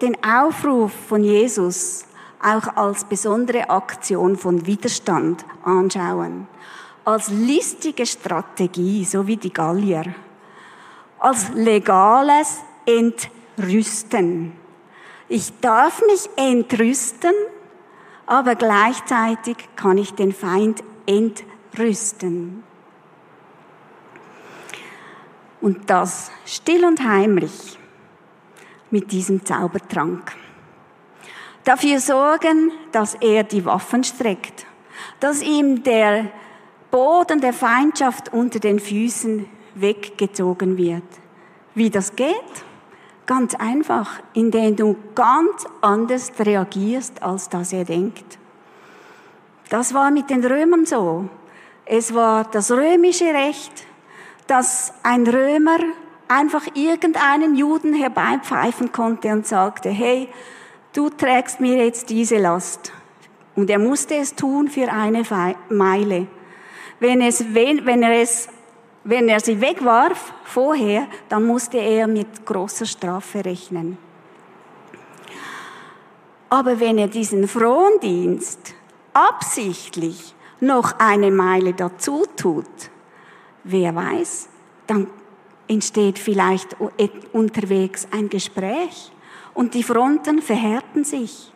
den 0.00 0.16
Aufruf 0.24 0.92
von 1.08 1.22
Jesus 1.22 2.04
auch 2.42 2.76
als 2.76 3.04
besondere 3.04 3.68
Aktion 3.68 4.36
von 4.36 4.66
Widerstand 4.66 5.44
anschauen. 5.62 6.48
Als 7.04 7.28
listige 7.30 8.06
Strategie, 8.06 9.04
so 9.04 9.26
wie 9.26 9.36
die 9.36 9.52
Gallier. 9.52 10.14
Als 11.18 11.50
legales 11.54 12.60
Entrüsten. 12.86 14.52
Ich 15.28 15.60
darf 15.60 16.02
mich 16.06 16.28
entrüsten, 16.36 17.32
aber 18.26 18.54
gleichzeitig 18.54 19.56
kann 19.76 19.98
ich 19.98 20.14
den 20.14 20.32
Feind 20.32 20.82
entrüsten. 21.06 22.64
Und 25.60 25.90
das 25.90 26.30
still 26.46 26.84
und 26.84 27.06
heimlich 27.06 27.78
mit 28.90 29.12
diesem 29.12 29.44
Zaubertrank 29.44 30.32
dafür 31.64 32.00
sorgen, 32.00 32.72
dass 32.92 33.14
er 33.14 33.44
die 33.44 33.64
Waffen 33.64 34.04
streckt, 34.04 34.66
dass 35.20 35.42
ihm 35.42 35.82
der 35.82 36.26
Boden 36.90 37.40
der 37.40 37.52
Feindschaft 37.52 38.32
unter 38.32 38.58
den 38.58 38.80
Füßen 38.80 39.46
weggezogen 39.74 40.76
wird. 40.76 41.04
Wie 41.74 41.90
das 41.90 42.16
geht? 42.16 42.34
Ganz 43.26 43.54
einfach, 43.54 44.20
indem 44.34 44.74
du 44.74 44.96
ganz 45.14 45.66
anders 45.80 46.32
reagierst, 46.38 47.22
als 47.22 47.48
das 47.48 47.72
er 47.72 47.84
denkt. 47.84 48.38
Das 49.68 49.94
war 49.94 50.10
mit 50.10 50.30
den 50.30 50.44
Römern 50.44 50.84
so. 50.84 51.28
Es 51.84 52.12
war 52.12 52.44
das 52.44 52.72
römische 52.72 53.32
Recht, 53.32 53.84
dass 54.48 54.92
ein 55.04 55.26
Römer 55.28 55.78
einfach 56.26 56.66
irgendeinen 56.74 57.54
Juden 57.54 57.94
herbeipfeifen 57.94 58.90
konnte 58.90 59.28
und 59.28 59.46
sagte, 59.46 59.90
hey, 59.90 60.28
du 60.92 61.10
trägst 61.10 61.60
mir 61.60 61.84
jetzt 61.84 62.10
diese 62.10 62.38
Last. 62.38 62.92
Und 63.56 63.68
er 63.70 63.78
musste 63.78 64.16
es 64.16 64.34
tun 64.34 64.68
für 64.68 64.90
eine 64.90 65.22
Meile. 65.68 66.26
Wenn, 66.98 67.20
es, 67.20 67.44
wenn, 67.54 68.02
er 68.02 68.20
es, 68.20 68.48
wenn 69.04 69.28
er 69.28 69.40
sie 69.40 69.60
wegwarf 69.60 70.32
vorher, 70.44 71.06
dann 71.28 71.46
musste 71.46 71.78
er 71.78 72.06
mit 72.06 72.44
großer 72.44 72.86
Strafe 72.86 73.44
rechnen. 73.44 73.98
Aber 76.48 76.80
wenn 76.80 76.98
er 76.98 77.08
diesen 77.08 77.46
Frondienst 77.46 78.74
absichtlich 79.12 80.34
noch 80.60 80.98
eine 80.98 81.30
Meile 81.30 81.72
dazu 81.74 82.24
tut, 82.36 82.66
wer 83.64 83.94
weiß, 83.94 84.48
dann 84.86 85.06
entsteht 85.68 86.18
vielleicht 86.18 86.76
unterwegs 87.32 88.08
ein 88.10 88.28
Gespräch 88.28 89.12
und 89.60 89.74
die 89.74 89.82
Fronten 89.82 90.40
verhärten 90.40 91.04
sich. 91.04 91.52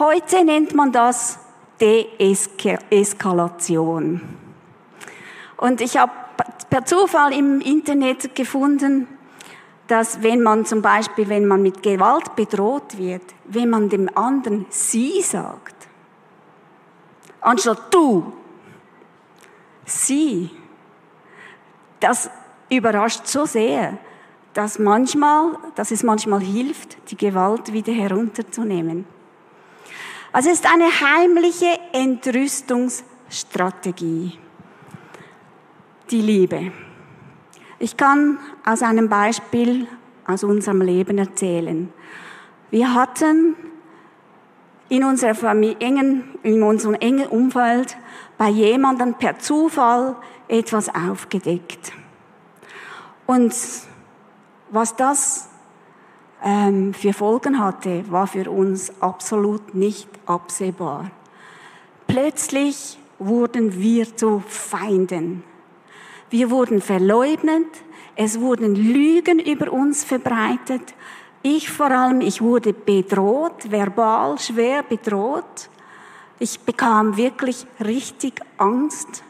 Heute 0.00 0.44
nennt 0.44 0.74
man 0.74 0.90
das 0.90 1.38
Deeskalation. 1.80 4.20
Und 5.56 5.80
ich 5.80 5.96
habe 5.96 6.10
per 6.68 6.84
Zufall 6.84 7.32
im 7.32 7.60
Internet 7.60 8.34
gefunden, 8.34 9.06
dass 9.86 10.24
wenn 10.24 10.42
man 10.42 10.66
zum 10.66 10.82
Beispiel, 10.82 11.28
wenn 11.28 11.46
man 11.46 11.62
mit 11.62 11.84
Gewalt 11.84 12.34
bedroht 12.34 12.98
wird, 12.98 13.22
wenn 13.44 13.70
man 13.70 13.88
dem 13.88 14.10
anderen 14.16 14.66
sie 14.70 15.22
sagt, 15.22 15.86
anstatt 17.40 17.94
du, 17.94 18.32
sie, 19.84 20.50
das 22.00 22.28
überrascht 22.68 23.28
so 23.28 23.44
sehr, 23.44 23.98
dass 24.54 24.78
manchmal, 24.78 25.58
dass 25.74 25.90
es 25.90 26.02
manchmal 26.02 26.40
hilft, 26.40 27.10
die 27.10 27.16
Gewalt 27.16 27.72
wieder 27.72 27.92
herunterzunehmen. 27.92 29.04
Also 30.32 30.48
es 30.50 30.60
ist 30.60 30.72
eine 30.72 30.86
heimliche 30.86 31.78
Entrüstungsstrategie. 31.92 34.38
Die 36.10 36.20
Liebe. 36.20 36.70
Ich 37.78 37.96
kann 37.96 38.38
aus 38.64 38.82
einem 38.82 39.08
Beispiel 39.08 39.86
aus 40.26 40.44
unserem 40.44 40.80
Leben 40.80 41.18
erzählen. 41.18 41.92
Wir 42.70 42.94
hatten 42.94 43.56
in, 44.88 45.04
unserer 45.04 45.34
Familie, 45.34 45.76
in 46.42 46.62
unserem 46.62 46.94
engen 46.94 47.26
Umfeld 47.26 47.98
bei 48.38 48.48
jemandem 48.48 49.12
per 49.14 49.38
Zufall 49.38 50.16
etwas 50.48 50.88
aufgedeckt. 50.94 51.92
Und 53.26 53.54
was 54.74 54.96
das 54.96 55.48
ähm, 56.42 56.92
für 56.92 57.12
Folgen 57.12 57.58
hatte, 57.58 58.04
war 58.10 58.26
für 58.26 58.50
uns 58.50 58.92
absolut 59.00 59.74
nicht 59.74 60.08
absehbar. 60.26 61.10
Plötzlich 62.06 62.98
wurden 63.18 63.80
wir 63.80 64.16
zu 64.16 64.42
Feinden. 64.46 65.44
Wir 66.28 66.50
wurden 66.50 66.80
verleugnet, 66.82 67.68
es 68.16 68.40
wurden 68.40 68.74
Lügen 68.74 69.38
über 69.38 69.72
uns 69.72 70.04
verbreitet. 70.04 70.94
Ich 71.42 71.70
vor 71.70 71.90
allem, 71.90 72.20
ich 72.20 72.42
wurde 72.42 72.72
bedroht, 72.72 73.70
verbal 73.70 74.38
schwer 74.38 74.82
bedroht. 74.82 75.70
Ich 76.38 76.60
bekam 76.60 77.16
wirklich 77.16 77.66
richtig 77.84 78.40
Angst. 78.58 79.22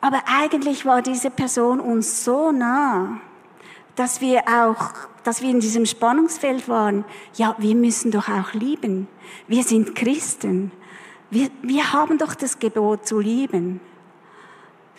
Aber 0.00 0.22
eigentlich 0.26 0.86
war 0.86 1.02
diese 1.02 1.30
Person 1.30 1.80
uns 1.80 2.24
so 2.24 2.52
nah, 2.52 3.20
dass 3.98 4.20
wir 4.20 4.42
auch, 4.46 4.92
dass 5.24 5.42
wir 5.42 5.50
in 5.50 5.58
diesem 5.58 5.84
Spannungsfeld 5.84 6.68
waren. 6.68 7.04
Ja, 7.34 7.56
wir 7.58 7.74
müssen 7.74 8.12
doch 8.12 8.28
auch 8.28 8.52
lieben. 8.52 9.08
Wir 9.48 9.64
sind 9.64 9.96
Christen. 9.96 10.70
Wir, 11.30 11.50
wir 11.62 11.92
haben 11.92 12.16
doch 12.16 12.36
das 12.36 12.60
Gebot 12.60 13.06
zu 13.08 13.18
lieben. 13.18 13.80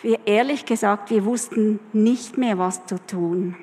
Wir, 0.02 0.20
ehrlich 0.26 0.66
gesagt, 0.66 1.10
wir 1.10 1.24
wussten 1.24 1.80
nicht 1.94 2.36
mehr, 2.36 2.58
was 2.58 2.84
zu 2.84 2.96
tun. 3.06 3.56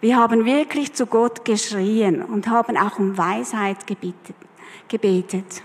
Wir 0.00 0.16
haben 0.16 0.44
wirklich 0.44 0.92
zu 0.92 1.06
Gott 1.06 1.44
geschrien 1.44 2.20
und 2.20 2.48
haben 2.48 2.76
auch 2.76 2.98
um 2.98 3.16
Weisheit 3.16 3.86
gebetet. 3.86 4.34
gebetet. 4.88 5.62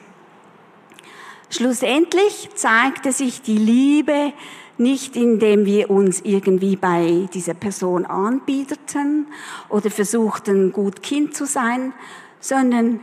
Schlussendlich 1.50 2.50
zeigte 2.54 3.12
sich 3.12 3.42
die 3.42 3.58
Liebe 3.58 4.34
nicht 4.78 5.16
indem 5.16 5.66
wir 5.66 5.90
uns 5.90 6.22
irgendwie 6.24 6.76
bei 6.76 7.28
dieser 7.34 7.54
Person 7.54 8.06
anbieteten 8.06 9.28
oder 9.70 9.90
versuchten, 9.90 10.72
gut 10.72 11.04
Kind 11.04 11.36
zu 11.36 11.46
sein, 11.46 11.94
sondern 12.40 13.00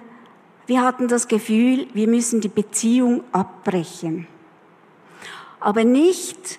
wir 0.66 0.82
hatten 0.82 1.08
das 1.08 1.28
Gefühl, 1.28 1.86
wir 1.94 2.08
müssen 2.08 2.40
die 2.40 2.48
Beziehung 2.48 3.22
abbrechen. 3.32 4.26
Aber 5.58 5.84
nicht, 5.84 6.58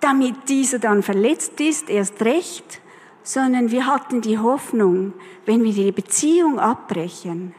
damit 0.00 0.48
dieser 0.48 0.78
dann 0.78 1.02
verletzt 1.02 1.60
ist, 1.60 1.88
erst 1.88 2.22
recht, 2.22 2.80
sondern 3.22 3.70
wir 3.70 3.86
hatten 3.86 4.20
die 4.20 4.38
Hoffnung, 4.38 5.12
wenn 5.46 5.62
wir 5.62 5.72
die 5.72 5.92
Beziehung 5.92 6.58
abbrechen, 6.58 7.54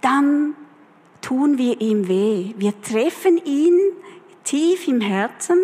dann 0.00 0.54
tun 1.20 1.56
wir 1.56 1.80
ihm 1.80 2.08
weh. 2.08 2.54
Wir 2.58 2.80
treffen 2.82 3.40
ihn 3.44 3.78
tief 4.44 4.86
im 4.86 5.00
Herzen, 5.00 5.58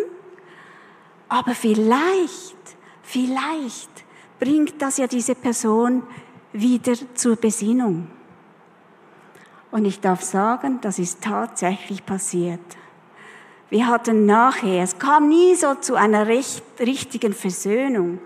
aber 1.28 1.54
vielleicht, 1.54 2.56
vielleicht 3.02 3.90
bringt 4.40 4.82
das 4.82 4.98
ja 4.98 5.06
diese 5.06 5.34
Person 5.34 6.02
wieder 6.52 6.94
zur 7.14 7.36
Besinnung. 7.36 8.08
Und 9.70 9.84
ich 9.84 10.00
darf 10.00 10.22
sagen, 10.22 10.80
das 10.80 10.98
ist 10.98 11.22
tatsächlich 11.22 12.04
passiert. 12.04 12.60
Wir 13.68 13.86
hatten 13.86 14.26
nachher, 14.26 14.82
es 14.82 14.98
kam 14.98 15.28
nie 15.28 15.54
so 15.54 15.74
zu 15.74 15.94
einer 15.94 16.26
recht, 16.26 16.64
richtigen 16.80 17.32
Versöhnung, 17.32 18.18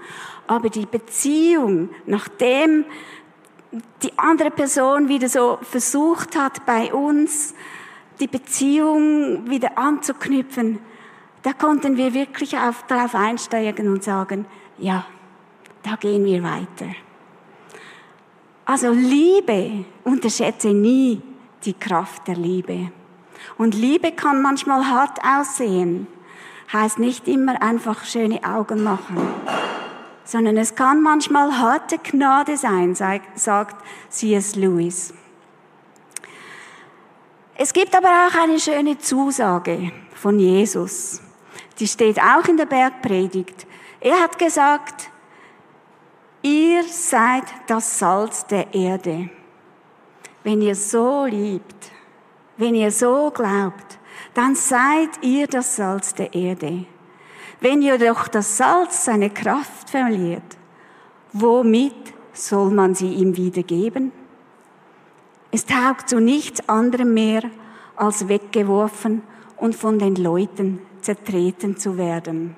aber 0.46 0.70
die 0.70 0.86
Beziehung, 0.86 1.90
nachdem 2.06 2.86
die 4.02 4.18
andere 4.18 4.50
Person 4.50 5.08
wieder 5.08 5.28
so 5.28 5.58
versucht 5.60 6.36
hat, 6.36 6.64
bei 6.64 6.94
uns 6.94 7.54
die 8.20 8.26
Beziehung 8.26 9.48
wieder 9.48 9.76
anzuknüpfen, 9.78 10.78
da 11.42 11.52
konnten 11.52 11.96
wir 11.96 12.14
wirklich 12.14 12.56
auf, 12.56 12.84
darauf 12.86 13.14
einsteigen 13.14 13.88
und 13.88 14.02
sagen, 14.02 14.46
ja, 14.78 15.04
da 15.82 15.96
gehen 15.96 16.24
wir 16.24 16.42
weiter. 16.42 16.86
Also 18.64 18.90
Liebe, 18.92 19.84
unterschätze 20.04 20.68
nie 20.68 21.20
die 21.64 21.74
Kraft 21.74 22.26
der 22.28 22.36
Liebe. 22.36 22.90
Und 23.58 23.74
Liebe 23.74 24.12
kann 24.12 24.40
manchmal 24.40 24.86
hart 24.86 25.18
aussehen, 25.22 26.06
heißt 26.72 26.98
nicht 26.98 27.28
immer 27.28 27.60
einfach 27.60 28.04
schöne 28.04 28.42
Augen 28.42 28.82
machen, 28.82 29.18
sondern 30.24 30.56
es 30.56 30.74
kann 30.74 31.02
manchmal 31.02 31.58
harte 31.58 31.98
Gnade 31.98 32.56
sein, 32.56 32.94
sagt 32.94 33.76
C.S. 34.08 34.56
Lewis. 34.56 35.12
Es 37.56 37.72
gibt 37.72 37.94
aber 37.94 38.08
auch 38.08 38.42
eine 38.42 38.58
schöne 38.58 38.98
Zusage 38.98 39.92
von 40.14 40.40
Jesus. 40.40 41.20
Die 41.78 41.86
steht 41.86 42.18
auch 42.18 42.48
in 42.48 42.56
der 42.56 42.66
Bergpredigt. 42.66 43.66
Er 44.00 44.20
hat 44.20 44.38
gesagt, 44.40 45.08
ihr 46.42 46.82
seid 46.82 47.44
das 47.68 47.98
Salz 47.98 48.44
der 48.46 48.74
Erde. 48.74 49.30
Wenn 50.42 50.62
ihr 50.62 50.74
so 50.74 51.26
liebt, 51.26 51.92
wenn 52.56 52.74
ihr 52.74 52.90
so 52.90 53.30
glaubt, 53.30 53.98
dann 54.34 54.56
seid 54.56 55.10
ihr 55.22 55.46
das 55.46 55.76
Salz 55.76 56.12
der 56.12 56.34
Erde. 56.34 56.86
Wenn 57.60 57.82
jedoch 57.82 58.26
das 58.26 58.56
Salz 58.56 59.04
seine 59.04 59.30
Kraft 59.30 59.90
verliert, 59.90 60.58
womit 61.32 61.94
soll 62.32 62.70
man 62.70 62.96
sie 62.96 63.14
ihm 63.14 63.36
wiedergeben? 63.36 64.12
Es 65.54 65.66
taugt 65.66 66.08
zu 66.08 66.18
nichts 66.18 66.68
anderem 66.68 67.14
mehr, 67.14 67.42
als 67.94 68.26
weggeworfen 68.26 69.22
und 69.56 69.76
von 69.76 70.00
den 70.00 70.16
Leuten 70.16 70.80
zertreten 71.00 71.76
zu 71.76 71.96
werden. 71.96 72.56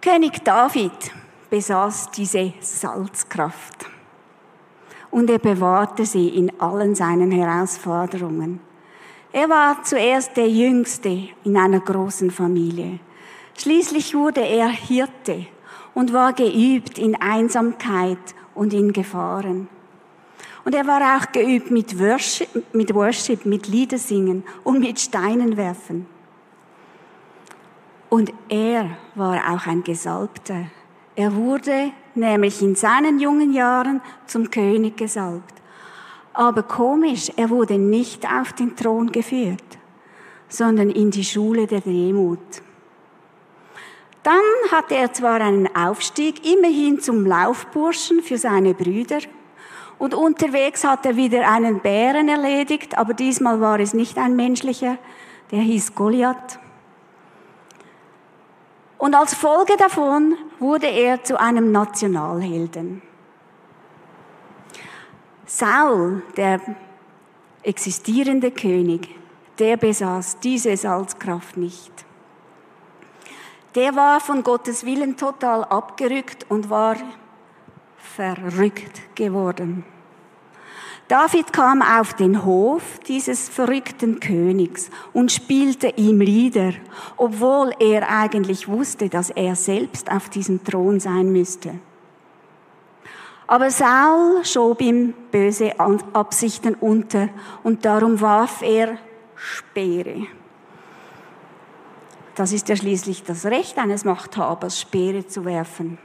König 0.00 0.42
David 0.42 1.12
besaß 1.50 2.10
diese 2.16 2.52
Salzkraft 2.58 3.86
und 5.12 5.30
er 5.30 5.38
bewahrte 5.38 6.04
sie 6.04 6.30
in 6.30 6.60
allen 6.60 6.96
seinen 6.96 7.30
Herausforderungen. 7.30 8.58
Er 9.30 9.48
war 9.48 9.84
zuerst 9.84 10.36
der 10.36 10.48
Jüngste 10.48 11.28
in 11.44 11.56
einer 11.56 11.78
großen 11.78 12.32
Familie. 12.32 12.98
Schließlich 13.56 14.16
wurde 14.16 14.40
er 14.40 14.66
Hirte 14.66 15.46
und 15.94 16.12
war 16.12 16.32
geübt 16.32 16.98
in 16.98 17.14
Einsamkeit 17.14 18.34
und 18.56 18.72
in 18.72 18.92
Gefahren. 18.92 19.68
Und 20.64 20.74
er 20.74 20.86
war 20.86 21.16
auch 21.16 21.30
geübt 21.30 21.70
mit 21.70 21.96
Worship, 22.00 22.48
mit, 22.74 22.92
Worship, 22.92 23.46
mit 23.46 23.68
Liedersingen 23.68 24.42
und 24.64 24.80
mit 24.80 24.98
Steinen 24.98 25.56
werfen. 25.56 26.06
Und 28.08 28.32
er 28.48 28.90
war 29.14 29.54
auch 29.54 29.66
ein 29.66 29.84
Gesalbter. 29.84 30.66
Er 31.14 31.34
wurde 31.34 31.92
nämlich 32.14 32.62
in 32.62 32.74
seinen 32.74 33.20
jungen 33.20 33.52
Jahren 33.52 34.00
zum 34.26 34.50
König 34.50 34.96
gesalbt. 34.96 35.54
Aber 36.32 36.62
komisch, 36.62 37.30
er 37.36 37.48
wurde 37.48 37.78
nicht 37.78 38.26
auf 38.30 38.52
den 38.52 38.76
Thron 38.76 39.10
geführt, 39.12 39.78
sondern 40.48 40.90
in 40.90 41.10
die 41.10 41.24
Schule 41.24 41.66
der 41.66 41.80
Demut. 41.80 42.62
Dann 44.26 44.72
hatte 44.72 44.96
er 44.96 45.12
zwar 45.12 45.40
einen 45.40 45.68
Aufstieg 45.76 46.44
immerhin 46.44 46.98
zum 46.98 47.24
Laufburschen 47.24 48.24
für 48.24 48.38
seine 48.38 48.74
Brüder 48.74 49.20
und 50.00 50.14
unterwegs 50.14 50.82
hat 50.82 51.06
er 51.06 51.14
wieder 51.14 51.48
einen 51.48 51.78
Bären 51.78 52.28
erledigt, 52.28 52.98
aber 52.98 53.14
diesmal 53.14 53.60
war 53.60 53.78
es 53.78 53.94
nicht 53.94 54.18
ein 54.18 54.34
menschlicher, 54.34 54.98
der 55.52 55.60
hieß 55.60 55.94
Goliath. 55.94 56.58
Und 58.98 59.14
als 59.14 59.32
Folge 59.32 59.76
davon 59.78 60.34
wurde 60.58 60.88
er 60.88 61.22
zu 61.22 61.38
einem 61.38 61.70
Nationalhelden. 61.70 63.02
Saul, 65.44 66.24
der 66.36 66.60
existierende 67.62 68.50
König, 68.50 69.08
der 69.60 69.76
besaß 69.76 70.40
diese 70.40 70.76
Salzkraft 70.76 71.56
nicht. 71.56 72.05
Der 73.76 73.94
war 73.94 74.20
von 74.20 74.42
Gottes 74.42 74.86
Willen 74.86 75.18
total 75.18 75.62
abgerückt 75.62 76.46
und 76.48 76.70
war 76.70 76.96
verrückt 77.98 79.14
geworden. 79.14 79.84
David 81.08 81.52
kam 81.52 81.82
auf 81.82 82.14
den 82.14 82.44
Hof 82.46 82.98
dieses 83.06 83.50
verrückten 83.50 84.18
Königs 84.18 84.88
und 85.12 85.30
spielte 85.30 85.88
ihm 85.96 86.22
Lieder, 86.22 86.72
obwohl 87.18 87.74
er 87.78 88.08
eigentlich 88.08 88.66
wusste, 88.66 89.10
dass 89.10 89.28
er 89.28 89.54
selbst 89.54 90.10
auf 90.10 90.30
diesem 90.30 90.64
Thron 90.64 90.98
sein 90.98 91.30
müsste. 91.30 91.78
Aber 93.46 93.70
Saul 93.70 94.42
schob 94.44 94.80
ihm 94.80 95.12
böse 95.30 95.78
Absichten 95.78 96.74
unter 96.76 97.28
und 97.62 97.84
darum 97.84 98.22
warf 98.22 98.62
er 98.62 98.96
Speere. 99.36 100.26
Das 102.36 102.52
ist 102.52 102.68
ja 102.68 102.76
schließlich 102.76 103.24
das 103.24 103.46
Recht 103.46 103.78
eines 103.78 104.04
Machthabers, 104.04 104.78
Speere 104.78 105.26
zu 105.26 105.46
werfen. 105.46 105.98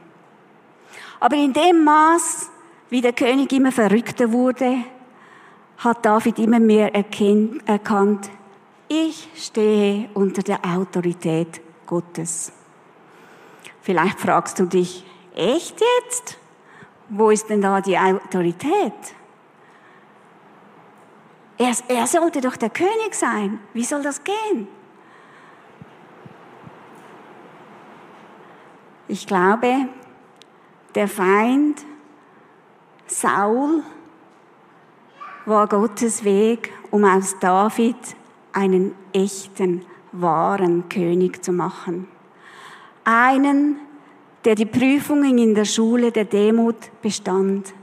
Aber 1.19 1.35
in 1.35 1.51
dem 1.51 1.83
Maß, 1.83 2.49
wie 2.89 3.01
der 3.01 3.11
König 3.11 3.51
immer 3.51 3.71
verrückter 3.71 4.31
wurde, 4.31 4.77
hat 5.77 6.05
David 6.05 6.39
immer 6.39 6.59
mehr 6.59 6.95
erkannt, 6.95 8.29
ich 8.87 9.27
stehe 9.35 10.09
unter 10.13 10.41
der 10.41 10.63
Autorität 10.65 11.61
Gottes. 11.85 12.53
Vielleicht 13.81 14.19
fragst 14.19 14.57
du 14.57 14.65
dich, 14.65 15.05
echt 15.35 15.81
jetzt? 15.81 16.37
Wo 17.09 17.29
ist 17.29 17.49
denn 17.49 17.61
da 17.61 17.81
die 17.81 17.97
Autorität? 17.97 18.93
Er, 21.57 21.73
er 21.89 22.07
sollte 22.07 22.39
doch 22.39 22.55
der 22.55 22.69
König 22.69 23.13
sein. 23.13 23.59
Wie 23.73 23.83
soll 23.83 24.01
das 24.01 24.23
gehen? 24.23 24.67
Ich 29.11 29.27
glaube, 29.27 29.89
der 30.95 31.09
Feind 31.09 31.85
Saul 33.07 33.83
war 35.45 35.67
Gottes 35.67 36.23
Weg, 36.23 36.71
um 36.91 37.03
aus 37.03 37.37
David 37.41 37.97
einen 38.53 38.95
echten, 39.11 39.85
wahren 40.13 40.87
König 40.87 41.43
zu 41.43 41.51
machen. 41.51 42.07
Einen, 43.03 43.81
der 44.45 44.55
die 44.55 44.65
Prüfungen 44.65 45.37
in 45.39 45.55
der 45.55 45.65
Schule 45.65 46.13
der 46.13 46.23
Demut 46.23 46.77
bestand. 47.01 47.73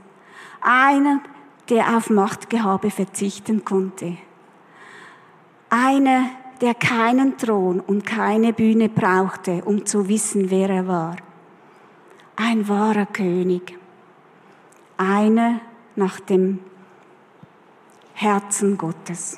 Einer, 0.61 1.21
der 1.69 1.95
auf 1.95 2.09
Machtgehabe 2.09 2.89
verzichten 2.89 3.63
konnte. 3.63 4.17
Einer, 5.69 6.31
der 6.61 6.73
keinen 6.73 7.37
Thron 7.37 7.79
und 7.79 8.05
keine 8.05 8.53
Bühne 8.53 8.89
brauchte, 8.89 9.63
um 9.65 9.85
zu 9.85 10.09
wissen, 10.09 10.49
wer 10.49 10.69
er 10.69 10.87
war 10.87 11.15
ein 12.39 12.69
wahrer 12.69 13.05
König, 13.05 13.77
einer 14.95 15.59
nach 15.97 16.21
dem 16.21 16.59
Herzen 18.13 18.77
Gottes. 18.77 19.37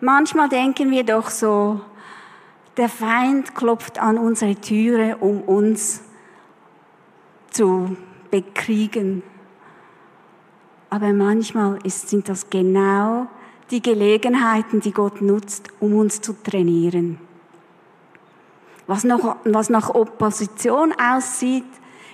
Manchmal 0.00 0.48
denken 0.48 0.92
wir 0.92 1.02
doch 1.02 1.28
so, 1.28 1.80
der 2.76 2.88
Feind 2.88 3.56
klopft 3.56 3.98
an 3.98 4.16
unsere 4.16 4.54
Türe, 4.54 5.16
um 5.16 5.42
uns 5.42 6.02
zu 7.50 7.96
bekriegen. 8.30 9.24
Aber 10.88 11.12
manchmal 11.12 11.78
sind 11.84 12.28
das 12.28 12.48
genau 12.48 13.26
die 13.72 13.82
Gelegenheiten, 13.82 14.80
die 14.80 14.92
Gott 14.92 15.22
nutzt, 15.22 15.68
um 15.80 15.94
uns 15.94 16.20
zu 16.20 16.34
trainieren. 16.34 17.18
Was, 18.86 19.02
noch, 19.02 19.36
was 19.44 19.70
nach 19.70 19.88
Opposition 19.94 20.92
aussieht, 20.92 21.64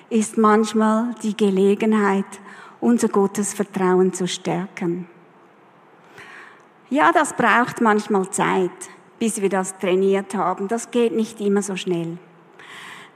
ist 0.09 0.39
manchmal 0.39 1.15
die 1.23 1.37
Gelegenheit, 1.37 2.27
unser 2.81 3.09
Gottesvertrauen 3.09 4.13
zu 4.13 4.29
stärken. 4.29 5.09
Ja, 6.91 7.11
das 7.13 7.35
braucht 7.35 7.81
manchmal 7.81 8.31
Zeit, 8.31 8.71
bis 9.19 9.43
wir 9.43 9.49
das 9.49 9.77
trainiert 9.79 10.35
haben. 10.37 10.69
Das 10.69 10.93
geht 10.93 11.13
nicht 11.13 11.41
immer 11.41 11.63
so 11.63 11.75
schnell. 11.75 12.19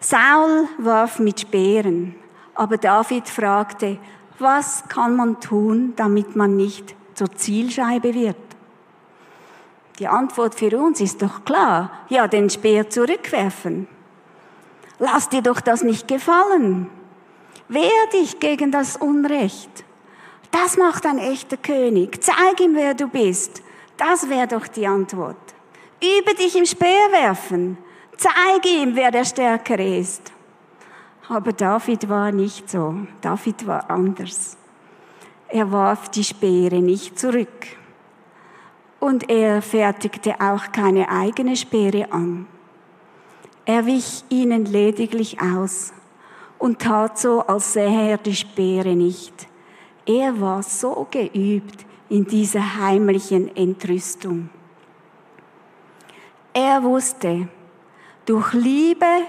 Saul 0.00 0.66
warf 0.78 1.20
mit 1.20 1.40
Speeren, 1.40 2.16
aber 2.54 2.76
David 2.76 3.28
fragte, 3.28 3.98
was 4.40 4.82
kann 4.88 5.14
man 5.14 5.40
tun, 5.40 5.92
damit 5.94 6.34
man 6.34 6.56
nicht 6.56 6.96
zur 7.14 7.30
Zielscheibe 7.32 8.14
wird? 8.14 8.36
Die 9.98 10.08
Antwort 10.08 10.54
für 10.54 10.76
uns 10.78 11.00
ist 11.00 11.22
doch 11.22 11.44
klar. 11.44 11.90
Ja, 12.08 12.26
den 12.26 12.50
Speer 12.50 12.88
zurückwerfen. 12.90 13.86
Lass 14.98 15.28
dir 15.28 15.42
doch 15.42 15.60
das 15.60 15.82
nicht 15.82 16.08
gefallen. 16.08 16.88
Wehr 17.68 18.06
dich 18.12 18.38
gegen 18.40 18.70
das 18.70 18.96
Unrecht. 18.96 19.84
Das 20.50 20.76
macht 20.76 21.06
ein 21.06 21.18
echter 21.18 21.56
König. 21.56 22.22
Zeig 22.22 22.60
ihm, 22.60 22.74
wer 22.74 22.94
du 22.94 23.08
bist. 23.08 23.62
Das 23.96 24.28
wäre 24.28 24.46
doch 24.46 24.66
die 24.66 24.86
Antwort. 24.86 25.36
Übe 26.02 26.34
dich 26.34 26.56
im 26.56 26.66
Speerwerfen. 26.66 27.78
Zeige 28.16 28.68
ihm, 28.68 28.94
wer 28.94 29.10
der 29.10 29.24
Stärkere 29.24 29.98
ist. 29.98 30.32
Aber 31.28 31.52
David 31.52 32.08
war 32.08 32.32
nicht 32.32 32.68
so. 32.68 32.94
David 33.20 33.66
war 33.66 33.90
anders. 33.90 34.56
Er 35.54 35.70
warf 35.70 36.08
die 36.08 36.24
Speere 36.24 36.80
nicht 36.80 37.18
zurück 37.18 37.66
und 39.00 39.28
er 39.28 39.60
fertigte 39.60 40.40
auch 40.40 40.72
keine 40.72 41.10
eigene 41.10 41.56
Speere 41.56 42.10
an. 42.10 42.46
Er 43.66 43.84
wich 43.84 44.24
ihnen 44.30 44.64
lediglich 44.64 45.42
aus 45.42 45.92
und 46.58 46.78
tat 46.78 47.18
so, 47.18 47.42
als 47.42 47.74
sähe 47.74 48.12
er 48.12 48.16
die 48.16 48.34
Speere 48.34 48.96
nicht. 48.96 49.46
Er 50.06 50.40
war 50.40 50.62
so 50.62 51.06
geübt 51.10 51.84
in 52.08 52.24
dieser 52.24 52.78
heimlichen 52.78 53.54
Entrüstung. 53.54 54.48
Er 56.54 56.82
wusste, 56.82 57.46
durch 58.24 58.54
Liebe 58.54 59.26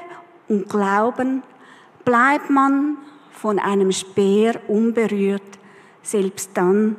und 0.48 0.70
Glauben 0.70 1.44
bleibt 2.06 2.50
man 2.50 2.96
von 3.30 3.60
einem 3.60 3.92
Speer 3.92 4.62
unberührt, 4.70 5.60
selbst 6.04 6.52
dann, 6.54 6.98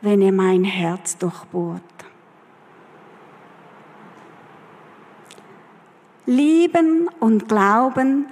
wenn 0.00 0.20
er 0.20 0.32
mein 0.32 0.64
Herz 0.64 1.16
durchbohrt. 1.16 1.82
Lieben 6.26 7.08
und 7.20 7.48
Glauben 7.48 8.26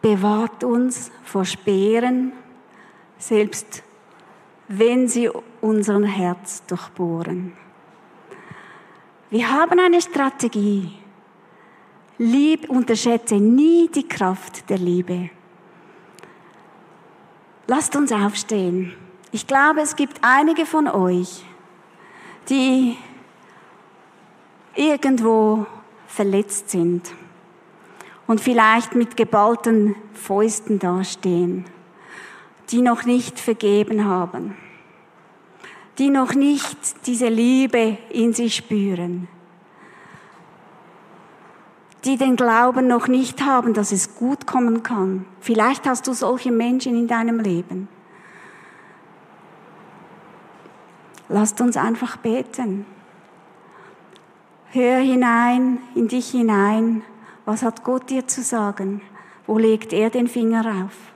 bewahrt 0.00 0.64
uns 0.64 1.10
vor 1.22 1.44
Speeren, 1.44 2.32
selbst 3.18 3.82
wenn 4.68 5.08
sie 5.08 5.30
unseren 5.60 6.04
Herz 6.04 6.64
durchbohren. 6.66 7.52
Wir 9.28 9.50
haben 9.50 9.78
eine 9.78 10.00
Strategie. 10.00 10.92
Lieb, 12.18 12.70
unterschätze 12.70 13.34
nie 13.34 13.88
die 13.88 14.08
Kraft 14.08 14.70
der 14.70 14.78
Liebe. 14.78 15.30
Lasst 17.68 17.96
uns 17.96 18.12
aufstehen. 18.12 18.92
Ich 19.32 19.48
glaube, 19.48 19.80
es 19.80 19.96
gibt 19.96 20.18
einige 20.22 20.66
von 20.66 20.86
euch, 20.86 21.44
die 22.48 22.96
irgendwo 24.76 25.66
verletzt 26.06 26.70
sind 26.70 27.10
und 28.28 28.40
vielleicht 28.40 28.94
mit 28.94 29.16
geballten 29.16 29.96
Fäusten 30.14 30.78
dastehen, 30.78 31.64
die 32.70 32.82
noch 32.82 33.04
nicht 33.04 33.40
vergeben 33.40 34.04
haben, 34.04 34.56
die 35.98 36.10
noch 36.10 36.34
nicht 36.34 37.06
diese 37.06 37.28
Liebe 37.28 37.98
in 38.10 38.32
sich 38.32 38.54
spüren, 38.54 39.26
die 42.06 42.16
den 42.16 42.36
Glauben 42.36 42.86
noch 42.86 43.08
nicht 43.08 43.44
haben, 43.44 43.74
dass 43.74 43.90
es 43.90 44.14
gut 44.14 44.46
kommen 44.46 44.82
kann. 44.82 45.26
Vielleicht 45.40 45.86
hast 45.86 46.06
du 46.06 46.12
solche 46.12 46.52
Menschen 46.52 46.96
in 46.96 47.08
deinem 47.08 47.40
Leben. 47.40 47.88
Lasst 51.28 51.60
uns 51.60 51.76
einfach 51.76 52.16
beten. 52.16 52.86
Hör 54.70 54.98
hinein, 54.98 55.78
in 55.94 56.06
dich 56.06 56.30
hinein. 56.30 57.02
Was 57.44 57.62
hat 57.62 57.82
Gott 57.82 58.10
dir 58.10 58.26
zu 58.26 58.42
sagen? 58.42 59.00
Wo 59.46 59.58
legt 59.58 59.92
er 59.92 60.10
den 60.10 60.28
Finger 60.28 60.84
auf? 60.84 61.15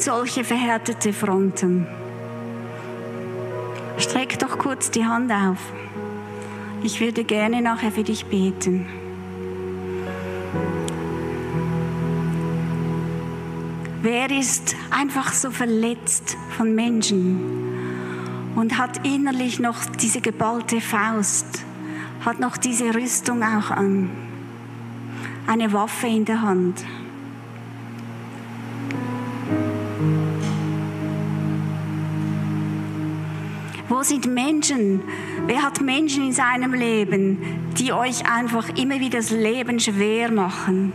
Solche 0.00 0.44
verhärtete 0.44 1.12
Fronten? 1.12 1.86
Streck 3.98 4.38
doch 4.38 4.56
kurz 4.56 4.90
die 4.90 5.04
Hand 5.04 5.30
auf. 5.30 5.58
Ich 6.82 7.02
würde 7.02 7.22
gerne 7.22 7.60
nachher 7.60 7.92
für 7.92 8.02
dich 8.02 8.24
beten. 8.24 8.86
Wer 14.00 14.30
ist 14.30 14.74
einfach 14.90 15.34
so 15.34 15.50
verletzt 15.50 16.38
von 16.56 16.74
Menschen 16.74 18.54
und 18.56 18.78
hat 18.78 19.06
innerlich 19.06 19.60
noch 19.60 19.84
diese 19.84 20.22
geballte 20.22 20.80
Faust, 20.80 21.62
hat 22.24 22.40
noch 22.40 22.56
diese 22.56 22.94
Rüstung 22.94 23.42
auch 23.42 23.70
an, 23.70 24.08
eine 25.46 25.74
Waffe 25.74 26.06
in 26.06 26.24
der 26.24 26.40
Hand? 26.40 26.86
Wo 34.00 34.04
sind 34.04 34.24
Menschen? 34.32 35.02
Wer 35.44 35.60
hat 35.60 35.82
Menschen 35.82 36.24
in 36.24 36.32
seinem 36.32 36.72
Leben, 36.72 37.36
die 37.76 37.92
euch 37.92 38.24
einfach 38.26 38.70
immer 38.70 38.98
wieder 38.98 39.18
das 39.18 39.30
Leben 39.30 39.78
schwer 39.78 40.32
machen? 40.32 40.94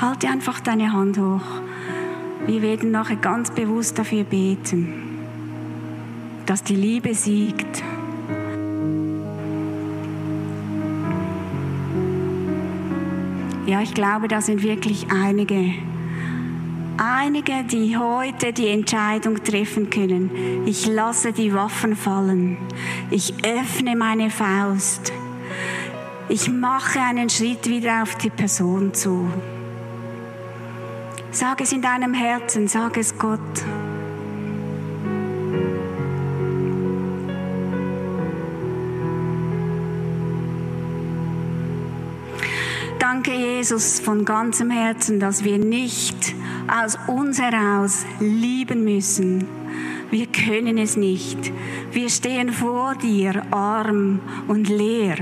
Halte 0.00 0.28
einfach 0.28 0.60
deine 0.60 0.92
Hand 0.92 1.18
hoch. 1.18 1.42
Wir 2.46 2.62
werden 2.62 2.92
nachher 2.92 3.16
ganz 3.16 3.50
bewusst 3.50 3.98
dafür 3.98 4.22
beten, 4.22 5.18
dass 6.46 6.62
die 6.62 6.76
Liebe 6.76 7.12
siegt. 7.12 7.82
Ja, 13.66 13.80
ich 13.80 13.94
glaube, 13.94 14.28
da 14.28 14.40
sind 14.40 14.62
wirklich 14.62 15.08
einige 15.10 15.74
einige, 16.96 17.64
die 17.64 17.96
heute 17.96 18.52
die 18.52 18.68
Entscheidung 18.68 19.42
treffen 19.42 19.90
können. 19.90 20.66
Ich 20.66 20.86
lasse 20.86 21.32
die 21.32 21.52
Waffen 21.52 21.96
fallen. 21.96 22.58
Ich 23.10 23.34
öffne 23.44 23.96
meine 23.96 24.30
Faust. 24.30 25.12
Ich 26.28 26.50
mache 26.50 27.00
einen 27.00 27.28
Schritt 27.28 27.68
wieder 27.68 28.02
auf 28.02 28.14
die 28.16 28.30
Person 28.30 28.94
zu. 28.94 29.28
Sag 31.30 31.60
es 31.60 31.72
in 31.72 31.82
deinem 31.82 32.14
Herzen, 32.14 32.68
sag 32.68 32.96
es 32.96 33.18
Gott. 33.18 33.40
Danke, 42.98 43.32
Jesus, 43.32 44.00
von 44.00 44.24
ganzem 44.24 44.70
Herzen, 44.70 45.20
dass 45.20 45.44
wir 45.44 45.58
nicht 45.58 46.34
aus 46.68 46.98
uns 47.06 47.40
heraus 47.40 48.04
lieben 48.20 48.84
müssen. 48.84 49.46
Wir 50.10 50.26
können 50.26 50.78
es 50.78 50.96
nicht. 50.96 51.52
Wir 51.92 52.08
stehen 52.08 52.52
vor 52.52 52.94
dir 52.94 53.42
arm 53.50 54.20
und 54.48 54.68
leer. 54.68 55.16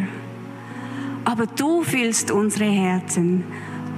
Aber 1.25 1.47
du 1.47 1.83
fühlst 1.83 2.31
unsere 2.31 2.71
Herzen. 2.71 3.45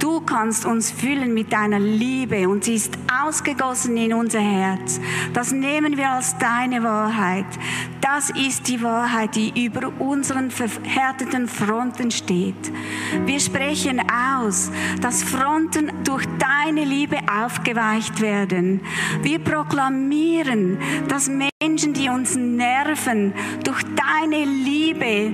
Du 0.05 0.21
kannst 0.21 0.67
uns 0.67 0.91
füllen 0.91 1.33
mit 1.33 1.51
deiner 1.51 1.79
Liebe 1.79 2.47
und 2.47 2.63
sie 2.63 2.75
ist 2.75 2.95
ausgegossen 3.25 3.97
in 3.97 4.13
unser 4.13 4.39
Herz. 4.39 5.01
Das 5.33 5.51
nehmen 5.51 5.97
wir 5.97 6.11
als 6.11 6.37
deine 6.37 6.83
Wahrheit. 6.83 7.47
Das 8.01 8.29
ist 8.29 8.67
die 8.67 8.83
Wahrheit, 8.83 9.35
die 9.35 9.65
über 9.65 9.91
unseren 9.97 10.51
verhärteten 10.51 11.47
Fronten 11.47 12.11
steht. 12.11 12.71
Wir 13.25 13.39
sprechen 13.39 13.99
aus, 13.99 14.69
dass 15.01 15.23
Fronten 15.23 15.91
durch 16.03 16.27
deine 16.37 16.85
Liebe 16.85 17.17
aufgeweicht 17.43 18.21
werden. 18.21 18.81
Wir 19.23 19.39
proklamieren, 19.39 20.77
dass 21.07 21.31
Menschen, 21.31 21.93
die 21.93 22.09
uns 22.09 22.35
nerven, 22.35 23.33
durch 23.63 23.81
deine 23.95 24.45
Liebe 24.45 25.33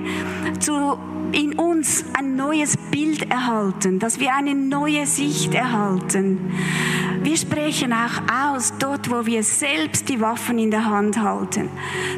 zu 0.60 0.98
in 1.32 1.54
uns 1.54 2.04
ein 2.18 2.36
neues 2.36 2.76
Bild 2.76 3.30
erhalten, 3.30 3.98
dass 3.98 4.20
wir 4.20 4.34
eine 4.34 4.54
neue 4.54 5.06
Sicht 5.06 5.54
erhalten. 5.54 6.52
Wir 7.22 7.36
sprechen 7.36 7.92
auch 7.92 8.54
aus, 8.54 8.74
dort 8.78 9.10
wo 9.10 9.24
wir 9.26 9.42
selbst 9.42 10.08
die 10.08 10.20
Waffen 10.20 10.58
in 10.58 10.70
der 10.70 10.84
Hand 10.84 11.18
halten, 11.18 11.68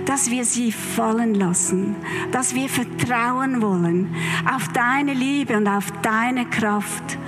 dass 0.07 0.31
wir 0.31 0.45
sie 0.45 0.73
fallen 0.73 1.35
lassen, 1.35 1.95
dass 2.33 2.55
wir 2.55 2.69
vertrauen 2.69 3.61
wollen 3.61 4.15
auf 4.55 4.69
deine 4.69 5.13
Liebe 5.13 5.57
und 5.57 5.69
auf 5.69 5.93
deine 6.03 6.47
Kraft, 6.47 7.19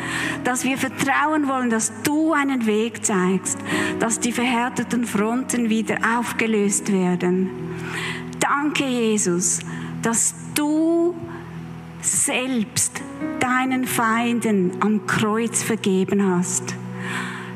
dass 0.44 0.64
wir 0.64 0.78
vertrauen 0.78 1.48
wollen, 1.48 1.68
dass 1.68 1.92
du 2.02 2.32
einen 2.32 2.66
Weg 2.66 3.04
zeigst, 3.04 3.58
dass 3.98 4.20
die 4.20 4.32
verhärteten 4.32 5.04
Fronten 5.04 5.68
wieder 5.68 5.98
aufgelöst 6.18 6.90
werden. 6.90 7.50
Danke, 8.40 8.86
Jesus, 8.86 9.60
dass 10.02 10.34
du 10.54 11.14
selbst 12.06 13.02
deinen 13.40 13.84
Feinden 13.84 14.72
am 14.80 15.06
Kreuz 15.06 15.62
vergeben 15.62 16.24
hast. 16.24 16.74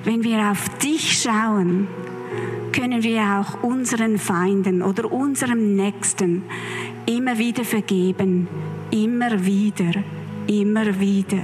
Wenn 0.04 0.24
wir 0.24 0.50
auf 0.50 0.68
dich 0.78 1.22
schauen, 1.22 1.86
können 2.72 3.02
wir 3.02 3.22
auch 3.22 3.62
unseren 3.62 4.18
Feinden 4.18 4.82
oder 4.82 5.10
unserem 5.12 5.76
Nächsten 5.76 6.42
immer 7.06 7.38
wieder 7.38 7.64
vergeben. 7.64 8.48
Immer 8.90 9.44
wieder, 9.44 10.02
immer 10.46 10.98
wieder. 10.98 11.42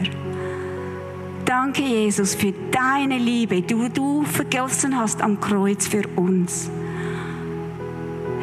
Danke, 1.45 1.83
Jesus, 1.83 2.35
für 2.35 2.53
deine 2.73 3.19
Liebe, 3.19 3.63
die 3.63 3.89
du 3.93 4.25
vergossen 4.25 4.97
hast 4.97 5.23
am 5.23 5.41
Kreuz 5.41 5.87
für 5.87 6.03
uns. 6.17 6.71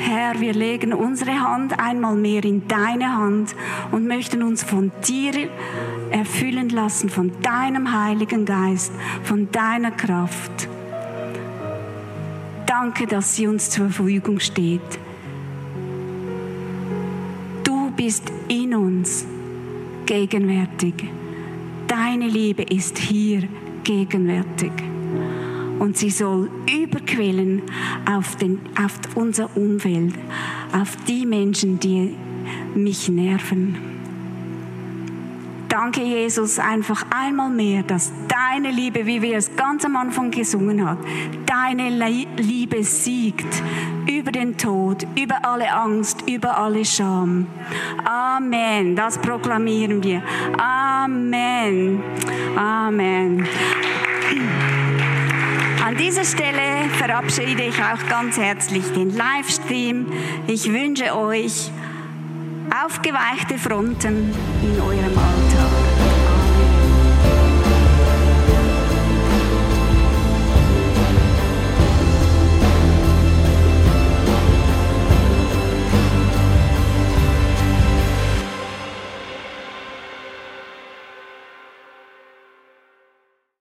Herr, 0.05 0.41
wir 0.41 0.53
legen 0.53 0.91
unsere 0.91 1.39
Hand 1.39 1.79
einmal 1.79 2.15
mehr 2.15 2.43
in 2.43 2.67
deine 2.67 3.15
Hand 3.15 3.55
und 3.89 4.05
möchten 4.05 4.43
uns 4.43 4.61
von 4.61 4.91
dir 5.07 5.49
erfüllen 6.11 6.67
lassen, 6.67 7.07
von 7.07 7.31
deinem 7.41 7.89
Heiligen 7.97 8.43
Geist, 8.43 8.91
von 9.23 9.49
deiner 9.53 9.91
Kraft. 9.91 10.67
Danke, 12.65 13.07
dass 13.07 13.37
sie 13.37 13.47
uns 13.47 13.69
zur 13.69 13.89
Verfügung 13.89 14.41
steht. 14.41 14.81
Du 17.63 17.89
bist 17.91 18.29
in 18.49 18.75
uns 18.75 19.25
gegenwärtig. 20.05 20.95
Deine 21.87 22.27
Liebe 22.27 22.63
ist 22.63 22.97
hier 22.97 23.43
gegenwärtig 23.85 24.92
und 25.79 25.97
sie 25.97 26.09
soll 26.09 26.49
überquellen 26.71 27.61
auf, 28.09 28.35
den, 28.35 28.59
auf 28.83 28.93
unser 29.15 29.55
Umfeld, 29.55 30.13
auf 30.73 30.95
die 31.07 31.25
Menschen, 31.25 31.79
die 31.79 32.15
mich 32.75 33.09
nerven. 33.09 33.93
Danke, 35.73 36.03
Jesus, 36.03 36.59
einfach 36.59 37.03
einmal 37.09 37.49
mehr, 37.49 37.81
dass 37.81 38.11
deine 38.27 38.69
Liebe, 38.69 39.07
wie 39.07 39.23
wir 39.23 39.37
es 39.37 39.55
ganz 39.55 39.83
am 39.83 39.95
Anfang 39.95 40.29
gesungen 40.29 40.87
haben, 40.87 40.99
deine 41.47 41.89
Liebe 42.37 42.83
siegt 42.83 43.63
über 44.07 44.31
den 44.31 44.55
Tod, 44.55 45.07
über 45.19 45.43
alle 45.43 45.73
Angst, 45.73 46.29
über 46.29 46.57
alle 46.59 46.85
Scham. 46.85 47.47
Amen. 48.05 48.95
Das 48.95 49.17
proklamieren 49.17 50.03
wir. 50.03 50.21
Amen. 50.59 52.03
Amen. 52.55 53.47
An 55.93 55.99
dieser 55.99 56.25
Stelle 56.25 56.89
verabschiede 56.97 57.65
ich 57.65 57.75
auch 57.75 58.09
ganz 58.09 58.35
herzlich 58.37 58.83
den 58.93 59.15
Livestream. 59.15 60.07
Ich 60.47 60.65
wünsche 60.73 61.15
euch 61.15 61.69
aufgeweichte 62.83 63.59
Fronten 63.59 64.33
in 64.63 64.81
eurem 64.81 65.15
Alltag. 65.15 65.52